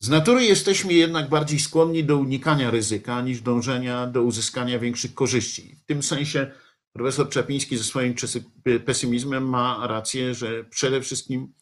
Z 0.00 0.08
natury 0.08 0.44
jesteśmy 0.44 0.92
jednak 0.92 1.28
bardziej 1.28 1.60
skłonni 1.60 2.04
do 2.04 2.16
unikania 2.16 2.70
ryzyka 2.70 3.22
niż 3.22 3.40
dążenia 3.40 4.06
do 4.06 4.22
uzyskania 4.22 4.78
większych 4.78 5.14
korzyści. 5.14 5.76
W 5.76 5.84
tym 5.84 6.02
sensie 6.02 6.52
profesor 6.92 7.28
Czapiński 7.28 7.76
ze 7.76 7.84
swoim 7.84 8.14
pesymizmem 8.86 9.48
ma 9.48 9.86
rację, 9.86 10.34
że 10.34 10.64
przede 10.64 11.00
wszystkim 11.00 11.52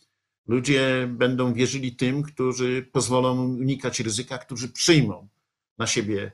ludzie 0.47 1.09
będą 1.11 1.55
wierzyli 1.55 1.97
tym, 1.97 2.23
którzy 2.23 2.89
pozwolą 2.93 3.45
unikać 3.45 4.01
ryzyka, 4.01 4.39
którzy 4.39 4.69
przyjmą 4.69 5.29
na 5.79 5.87
siebie 5.87 6.33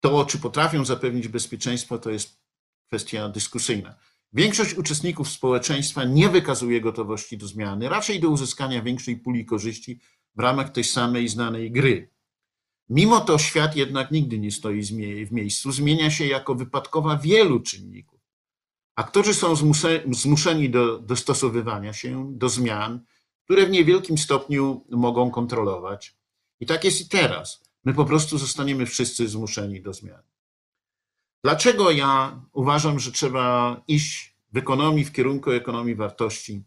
to, 0.00 0.24
czy 0.24 0.38
potrafią 0.38 0.84
zapewnić 0.84 1.28
bezpieczeństwo, 1.28 1.98
to 1.98 2.10
jest 2.10 2.40
kwestia 2.86 3.28
dyskusyjna. 3.28 3.94
Większość 4.32 4.74
uczestników 4.74 5.28
społeczeństwa 5.28 6.04
nie 6.04 6.28
wykazuje 6.28 6.80
gotowości 6.80 7.38
do 7.38 7.46
zmiany, 7.46 7.88
raczej 7.88 8.20
do 8.20 8.28
uzyskania 8.28 8.82
większej 8.82 9.16
puli 9.16 9.44
korzyści 9.44 10.00
w 10.36 10.40
ramach 10.40 10.70
tej 10.70 10.84
samej 10.84 11.28
znanej 11.28 11.72
gry. 11.72 12.10
Mimo 12.88 13.20
to 13.20 13.38
świat 13.38 13.76
jednak 13.76 14.10
nigdy 14.10 14.38
nie 14.38 14.50
stoi 14.50 14.82
w 15.26 15.32
miejscu, 15.32 15.72
zmienia 15.72 16.10
się 16.10 16.26
jako 16.26 16.54
wypadkowa 16.54 17.16
wielu 17.16 17.60
czynników. 17.60 18.20
Aktorzy 18.96 19.34
są 19.34 19.54
zmuszeni 20.10 20.70
do 20.70 20.98
dostosowywania 20.98 21.92
się 21.92 22.32
do 22.36 22.48
zmian, 22.48 23.00
które 23.44 23.66
w 23.66 23.70
niewielkim 23.70 24.18
stopniu 24.18 24.84
mogą 24.90 25.30
kontrolować. 25.30 26.16
I 26.60 26.66
tak 26.66 26.84
jest 26.84 27.00
i 27.00 27.08
teraz. 27.08 27.64
My 27.84 27.94
po 27.94 28.04
prostu 28.04 28.38
zostaniemy 28.38 28.86
wszyscy 28.86 29.28
zmuszeni 29.28 29.82
do 29.82 29.92
zmian. 29.92 30.22
Dlaczego 31.46 31.90
ja 31.90 32.40
uważam, 32.52 32.98
że 32.98 33.12
trzeba 33.12 33.76
iść 33.88 34.36
w 34.52 34.56
ekonomii 34.56 35.04
w 35.04 35.12
kierunku 35.12 35.50
ekonomii 35.50 35.94
wartości? 35.94 36.64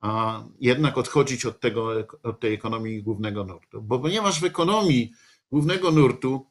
a 0.00 0.44
jednak 0.60 0.98
odchodzić 0.98 1.46
od, 1.46 1.60
tego, 1.60 1.90
od 2.22 2.40
tej 2.40 2.54
ekonomii 2.54 3.02
głównego 3.02 3.44
nurtu. 3.44 3.82
Bo 3.82 3.98
ponieważ 3.98 4.40
w 4.40 4.44
ekonomii 4.44 5.12
głównego 5.50 5.90
nurtu 5.90 6.46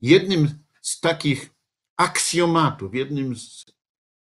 jednym 0.00 0.48
z 0.82 1.00
takich 1.00 1.50
aksjomatów, 1.96 2.94
jednym 2.94 3.36
z 3.36 3.66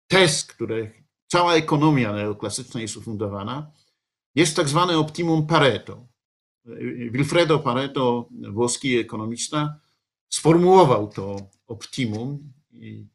tez, 0.08 0.44
które 0.44 0.90
cała 1.26 1.54
ekonomia 1.54 2.12
neoklasyczna 2.12 2.80
jest 2.80 2.96
ufundowana, 2.96 3.70
jest 4.34 4.56
tak 4.56 4.68
zwane 4.68 4.98
optimum 4.98 5.46
Pareto. 5.46 6.06
Wilfredo 7.10 7.58
Pareto, 7.58 8.28
włoski 8.50 8.98
ekonomista, 8.98 9.80
sformułował 10.28 11.08
to 11.08 11.36
optimum 11.66 12.52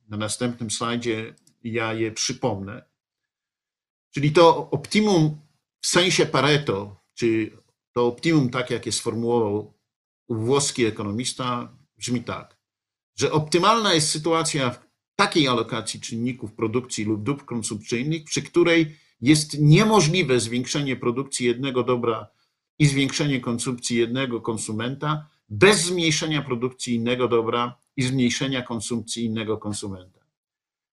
na 0.09 0.17
następnym 0.17 0.71
slajdzie 0.71 1.35
ja 1.63 1.93
je 1.93 2.11
przypomnę. 2.11 2.85
Czyli 4.13 4.31
to 4.31 4.69
optimum 4.71 5.37
w 5.81 5.87
sensie 5.87 6.25
Pareto, 6.25 7.01
czy 7.13 7.51
to 7.93 8.07
optimum, 8.07 8.49
tak 8.49 8.69
jak 8.69 8.85
je 8.85 8.91
sformułował 8.91 9.73
włoski 10.29 10.85
ekonomista, 10.85 11.77
brzmi 11.97 12.23
tak, 12.23 12.57
że 13.15 13.31
optymalna 13.31 13.93
jest 13.93 14.11
sytuacja 14.11 14.69
w 14.69 14.79
takiej 15.15 15.47
alokacji 15.47 15.99
czynników 15.99 16.53
produkcji 16.53 17.05
lub 17.05 17.23
dóbr 17.23 17.45
konsumpcyjnych, 17.45 18.23
przy 18.23 18.41
której 18.41 18.95
jest 19.21 19.59
niemożliwe 19.59 20.39
zwiększenie 20.39 20.95
produkcji 20.95 21.45
jednego 21.45 21.83
dobra 21.83 22.27
i 22.79 22.85
zwiększenie 22.85 23.41
konsumpcji 23.41 23.97
jednego 23.97 24.41
konsumenta 24.41 25.29
bez 25.49 25.85
zmniejszenia 25.85 26.41
produkcji 26.41 26.95
innego 26.95 27.27
dobra 27.27 27.77
i 27.97 28.03
zmniejszenia 28.03 28.61
konsumpcji 28.61 29.25
innego 29.25 29.57
konsumenta. 29.57 30.19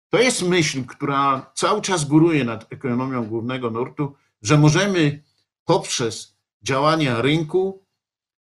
To 0.09 0.19
jest 0.19 0.41
myśl, 0.41 0.85
która 0.85 1.51
cały 1.55 1.81
czas 1.81 2.05
góruje 2.05 2.43
nad 2.43 2.73
ekonomią 2.73 3.25
głównego 3.25 3.69
nurtu 3.69 4.15
że 4.45 4.57
możemy 4.57 5.23
poprzez 5.65 6.37
działania 6.61 7.21
rynku 7.21 7.85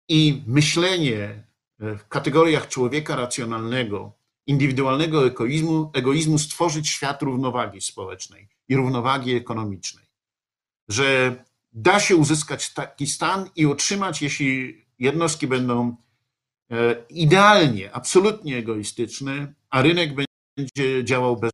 i 0.08 0.42
myślenie 0.46 1.44
w 1.78 2.08
kategoriach 2.08 2.68
człowieka 2.68 3.16
racjonalnego, 3.16 4.12
indywidualnego 4.46 5.26
egoizmu, 5.26 5.90
egoizmu 5.94 6.38
stworzyć 6.38 6.88
świat 6.88 7.22
równowagi 7.22 7.80
społecznej 7.80 8.48
i 8.68 8.76
równowagi 8.76 9.34
ekonomicznej. 9.34 10.04
Że 10.88 11.36
da 11.72 12.00
się 12.00 12.16
uzyskać 12.16 12.72
taki 12.72 13.06
stan 13.06 13.50
i 13.56 13.66
otrzymać, 13.66 14.22
jeśli 14.22 14.85
jednostki 14.98 15.46
będą 15.46 15.96
e, 16.70 17.04
idealnie, 17.10 17.92
absolutnie 17.92 18.56
egoistyczne, 18.56 19.54
a 19.70 19.82
rynek 19.82 20.14
będzie 20.14 21.04
działał 21.04 21.36
bez. 21.36 21.50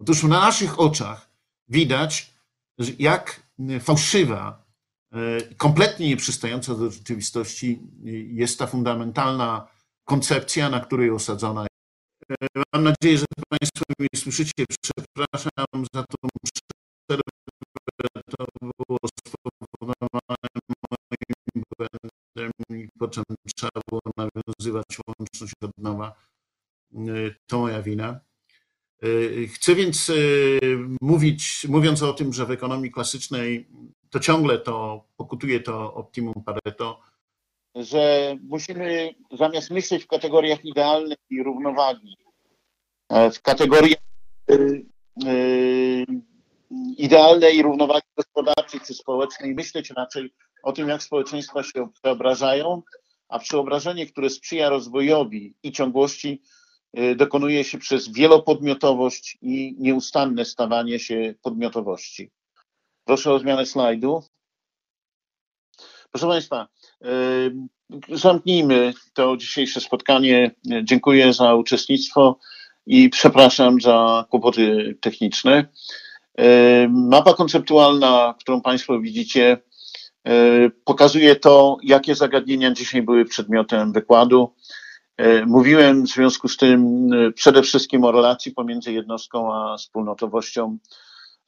Otóż 0.00 0.22
na 0.22 0.40
naszych 0.40 0.80
oczach 0.80 1.30
widać, 1.68 2.34
jak 2.98 3.42
fałszywa, 3.80 4.66
e, 5.12 5.18
kompletnie 5.56 6.08
nieprzystająca 6.08 6.74
do 6.74 6.90
rzeczywistości 6.90 7.80
jest 8.32 8.58
ta 8.58 8.66
fundamentalna 8.66 9.68
koncepcja, 10.04 10.70
na 10.70 10.80
której 10.80 11.10
osadzona 11.10 11.60
jest. 11.62 11.78
E, 12.56 12.62
mam 12.74 12.84
nadzieję, 12.84 13.18
że 13.18 13.26
Państwo 13.48 13.84
mnie 13.98 14.08
słyszycie. 14.16 14.64
Przepraszam 14.82 15.84
za 15.94 16.02
tą 16.02 16.28
przerwę. 16.44 17.22
To 18.38 18.44
było 18.62 18.98
spowodowane 19.28 20.37
i 22.98 23.06
potem 23.06 23.24
trzeba 23.56 23.80
było 23.88 24.00
nawiązywać 24.16 24.84
łączność 25.06 25.54
od 25.62 25.70
nowa. 25.78 26.14
To 27.46 27.58
moja 27.58 27.82
wina. 27.82 28.20
Chcę 29.54 29.74
więc 29.74 30.12
mówić, 31.00 31.66
mówiąc 31.68 32.02
o 32.02 32.12
tym, 32.12 32.32
że 32.32 32.46
w 32.46 32.50
ekonomii 32.50 32.90
klasycznej 32.90 33.68
to 34.10 34.20
ciągle 34.20 34.58
to 34.58 35.04
pokutuje 35.16 35.60
to 35.60 35.94
optimum 35.94 36.34
Pareto, 36.44 37.00
że 37.74 38.36
musimy 38.42 39.14
zamiast 39.32 39.70
myśleć 39.70 40.04
w 40.04 40.06
kategoriach 40.06 40.64
idealnej 40.64 41.16
i 41.30 41.42
równowagi, 41.42 42.16
e, 43.08 43.30
w 43.30 43.42
kategoriach 43.42 43.98
idealnej 46.96 47.62
równowagi 47.62 48.06
gospodarczej 48.16 48.80
czy 48.80 48.94
społecznej, 48.94 49.54
myśleć 49.54 49.90
raczej 49.90 50.34
o 50.62 50.72
tym, 50.72 50.88
jak 50.88 51.02
społeczeństwa 51.02 51.62
się 51.62 51.88
przeobrażają, 52.02 52.82
a 53.28 53.38
przeobrażenie, 53.38 54.06
które 54.06 54.30
sprzyja 54.30 54.68
rozwojowi 54.68 55.54
i 55.62 55.72
ciągłości, 55.72 56.42
dokonuje 57.16 57.64
się 57.64 57.78
przez 57.78 58.12
wielopodmiotowość 58.12 59.38
i 59.42 59.76
nieustanne 59.78 60.44
stawanie 60.44 60.98
się 60.98 61.34
podmiotowości. 61.42 62.30
Proszę 63.04 63.32
o 63.32 63.38
zmianę 63.38 63.66
slajdu. 63.66 64.22
Proszę 66.10 66.26
Państwa, 66.26 66.68
zamknijmy 68.08 68.92
to 69.14 69.36
dzisiejsze 69.36 69.80
spotkanie. 69.80 70.50
Dziękuję 70.82 71.32
za 71.32 71.54
uczestnictwo 71.54 72.38
i 72.86 73.08
przepraszam 73.08 73.80
za 73.80 74.24
kłopoty 74.30 74.96
techniczne. 75.00 75.68
Mapa 76.88 77.34
konceptualna, 77.34 78.34
którą 78.40 78.60
Państwo 78.60 79.00
widzicie, 79.00 79.58
pokazuje 80.84 81.36
to, 81.36 81.76
jakie 81.82 82.14
zagadnienia 82.14 82.70
dzisiaj 82.72 83.02
były 83.02 83.24
przedmiotem 83.24 83.92
wykładu. 83.92 84.54
Mówiłem 85.46 86.02
w 86.02 86.08
związku 86.08 86.48
z 86.48 86.56
tym 86.56 87.10
przede 87.34 87.62
wszystkim 87.62 88.04
o 88.04 88.12
relacji 88.12 88.52
pomiędzy 88.52 88.92
jednostką 88.92 89.54
a 89.54 89.76
wspólnotowością 89.76 90.78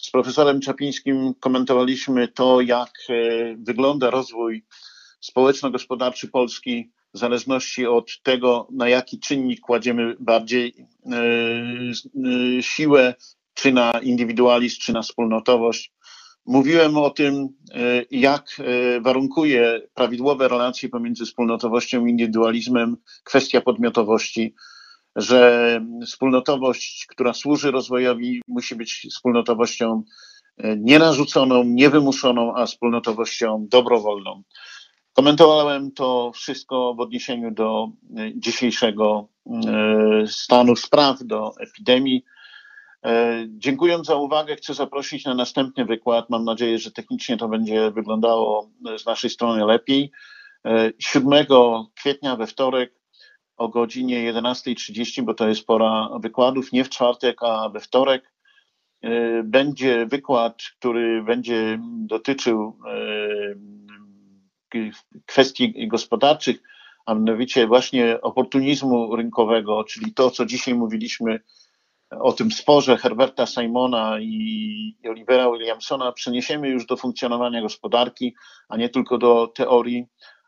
z 0.00 0.10
profesorem 0.10 0.60
Czapińskim 0.60 1.34
komentowaliśmy 1.40 2.28
to, 2.28 2.60
jak 2.60 2.90
e, 3.08 3.12
wygląda 3.56 4.10
rozwój 4.10 4.64
społeczno-gospodarczy 5.20 6.28
Polski 6.28 6.90
w 7.14 7.18
zależności 7.18 7.86
od 7.86 8.22
tego, 8.22 8.68
na 8.72 8.88
jaki 8.88 9.20
czynnik 9.20 9.60
kładziemy 9.60 10.16
bardziej 10.20 10.74
e, 10.76 11.16
e, 12.58 12.62
siłę, 12.62 13.14
czy 13.54 13.72
na 13.72 13.92
indywidualizm, 14.02 14.80
czy 14.80 14.92
na 14.92 15.02
wspólnotowość. 15.02 15.92
Mówiłem 16.46 16.96
o 16.96 17.10
tym, 17.10 17.48
jak 18.10 18.56
warunkuje 19.00 19.80
prawidłowe 19.94 20.48
relacje 20.48 20.88
pomiędzy 20.88 21.24
wspólnotowością 21.24 22.06
i 22.06 22.10
indywidualizmem 22.10 22.96
kwestia 23.24 23.60
podmiotowości, 23.60 24.54
że 25.16 25.80
wspólnotowość, 26.06 27.06
która 27.06 27.32
służy 27.32 27.70
rozwojowi, 27.70 28.42
musi 28.48 28.76
być 28.76 29.06
wspólnotowością 29.10 30.02
e, 30.56 30.76
nienarzuconą, 30.76 31.64
niewymuszoną, 31.64 32.56
a 32.56 32.66
wspólnotowością 32.66 33.66
dobrowolną. 33.70 34.42
Komentowałem 35.12 35.92
to 35.92 36.32
wszystko 36.34 36.94
w 36.94 37.00
odniesieniu 37.00 37.50
do 37.50 37.88
e, 38.16 38.30
dzisiejszego 38.34 39.28
e, 39.46 40.26
stanu 40.26 40.76
spraw, 40.76 41.24
do 41.24 41.52
epidemii. 41.60 42.24
Dziękując 43.48 44.06
za 44.06 44.14
uwagę, 44.14 44.56
chcę 44.56 44.74
zaprosić 44.74 45.24
na 45.24 45.34
następny 45.34 45.84
wykład. 45.84 46.30
Mam 46.30 46.44
nadzieję, 46.44 46.78
że 46.78 46.90
technicznie 46.90 47.36
to 47.36 47.48
będzie 47.48 47.90
wyglądało 47.90 48.70
z 48.98 49.06
naszej 49.06 49.30
strony 49.30 49.64
lepiej. 49.64 50.10
7 50.98 51.46
kwietnia 51.94 52.36
we 52.36 52.46
wtorek 52.46 52.94
o 53.56 53.68
godzinie 53.68 54.32
11.30, 54.32 55.22
bo 55.22 55.34
to 55.34 55.48
jest 55.48 55.66
pora 55.66 56.08
wykładów, 56.20 56.72
nie 56.72 56.84
w 56.84 56.88
czwartek, 56.88 57.42
a 57.42 57.68
we 57.68 57.80
wtorek. 57.80 58.32
E, 59.02 59.42
będzie 59.42 60.06
wykład, 60.06 60.62
który 60.78 61.22
będzie 61.22 61.78
dotyczył 61.82 62.78
e, 62.86 62.90
kwestii 65.26 65.88
gospodarczych, 65.88 66.62
a 67.06 67.14
mianowicie 67.14 67.66
właśnie 67.66 68.20
oportunizmu 68.20 69.16
rynkowego, 69.16 69.84
czyli 69.84 70.14
to, 70.14 70.30
co 70.30 70.46
dzisiaj 70.46 70.74
mówiliśmy 70.74 71.40
o 72.10 72.32
tym 72.32 72.52
sporze 72.52 72.96
Herberta 72.96 73.46
Simona 73.46 74.20
i 74.20 74.96
Olivera 75.08 75.50
Williamsona, 75.50 76.12
przeniesiemy 76.12 76.68
już 76.68 76.86
do 76.86 76.96
funkcjonowania 76.96 77.62
gospodarki, 77.62 78.34
a 78.68 78.76
nie 78.76 78.88
tylko 78.88 79.18
do 79.18 79.46
teorii 79.46 80.06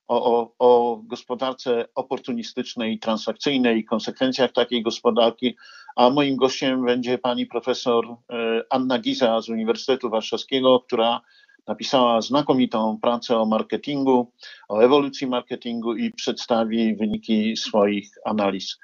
o, 0.09 0.38
o, 0.38 0.55
o 0.59 0.96
gospodarce 0.96 1.85
oportunistycznej, 1.94 2.98
transakcyjnej, 2.98 3.85
konsekwencjach 3.85 4.53
takiej 4.53 4.83
gospodarki, 4.83 5.57
a 5.96 6.11
moim 6.11 6.37
gościem 6.37 6.85
będzie 6.85 7.18
pani 7.18 7.46
profesor 7.46 8.05
e, 8.07 8.16
Anna 8.70 8.98
Giza 8.98 9.40
z 9.40 9.48
Uniwersytetu 9.48 10.11
Warszawskiego, 10.11 10.81
która 10.81 11.20
napisała 11.66 12.20
znakomitą 12.20 12.98
pracę 13.03 13.38
o 13.38 13.46
marketingu, 13.46 14.33
o 14.68 14.81
ewolucji 14.81 15.27
marketingu 15.27 15.94
i 15.94 16.12
przedstawi 16.12 16.96
wyniki 16.96 17.57
swoich 17.57 18.11
analiz. 18.25 18.79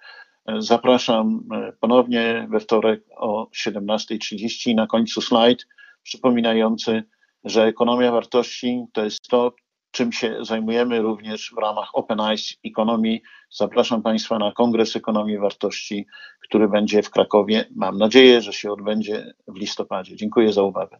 Zapraszam 0.59 1.41
e, 1.53 1.73
ponownie 1.81 2.47
we 2.51 2.61
wtorek 2.61 3.05
o 3.17 3.45
17.30. 3.45 4.75
Na 4.75 4.87
końcu 4.87 5.21
slajd 5.21 5.67
przypominający, 6.03 7.03
że 7.45 7.65
ekonomia 7.65 8.13
wartości 8.13 8.85
to 8.93 9.05
jest 9.05 9.23
to, 9.31 9.53
czym 9.91 10.13
się 10.13 10.37
zajmujemy 10.41 11.03
również 11.03 11.53
w 11.55 11.59
ramach 11.59 11.89
Open 11.95 12.21
Eyes 12.21 12.57
Economy. 12.67 13.21
Zapraszam 13.51 14.03
Państwa 14.03 14.39
na 14.39 14.53
Kongres 14.53 14.97
Ekonomii 14.97 15.39
Wartości, 15.39 16.07
który 16.43 16.69
będzie 16.69 17.03
w 17.03 17.11
Krakowie. 17.11 17.65
Mam 17.77 17.99
nadzieję, 17.99 18.41
że 18.41 18.53
się 18.53 18.73
odbędzie 18.73 19.33
w 19.49 19.57
listopadzie. 19.57 20.17
Dziękuję 20.17 20.53
za 20.53 20.63
uwagę. 20.63 20.99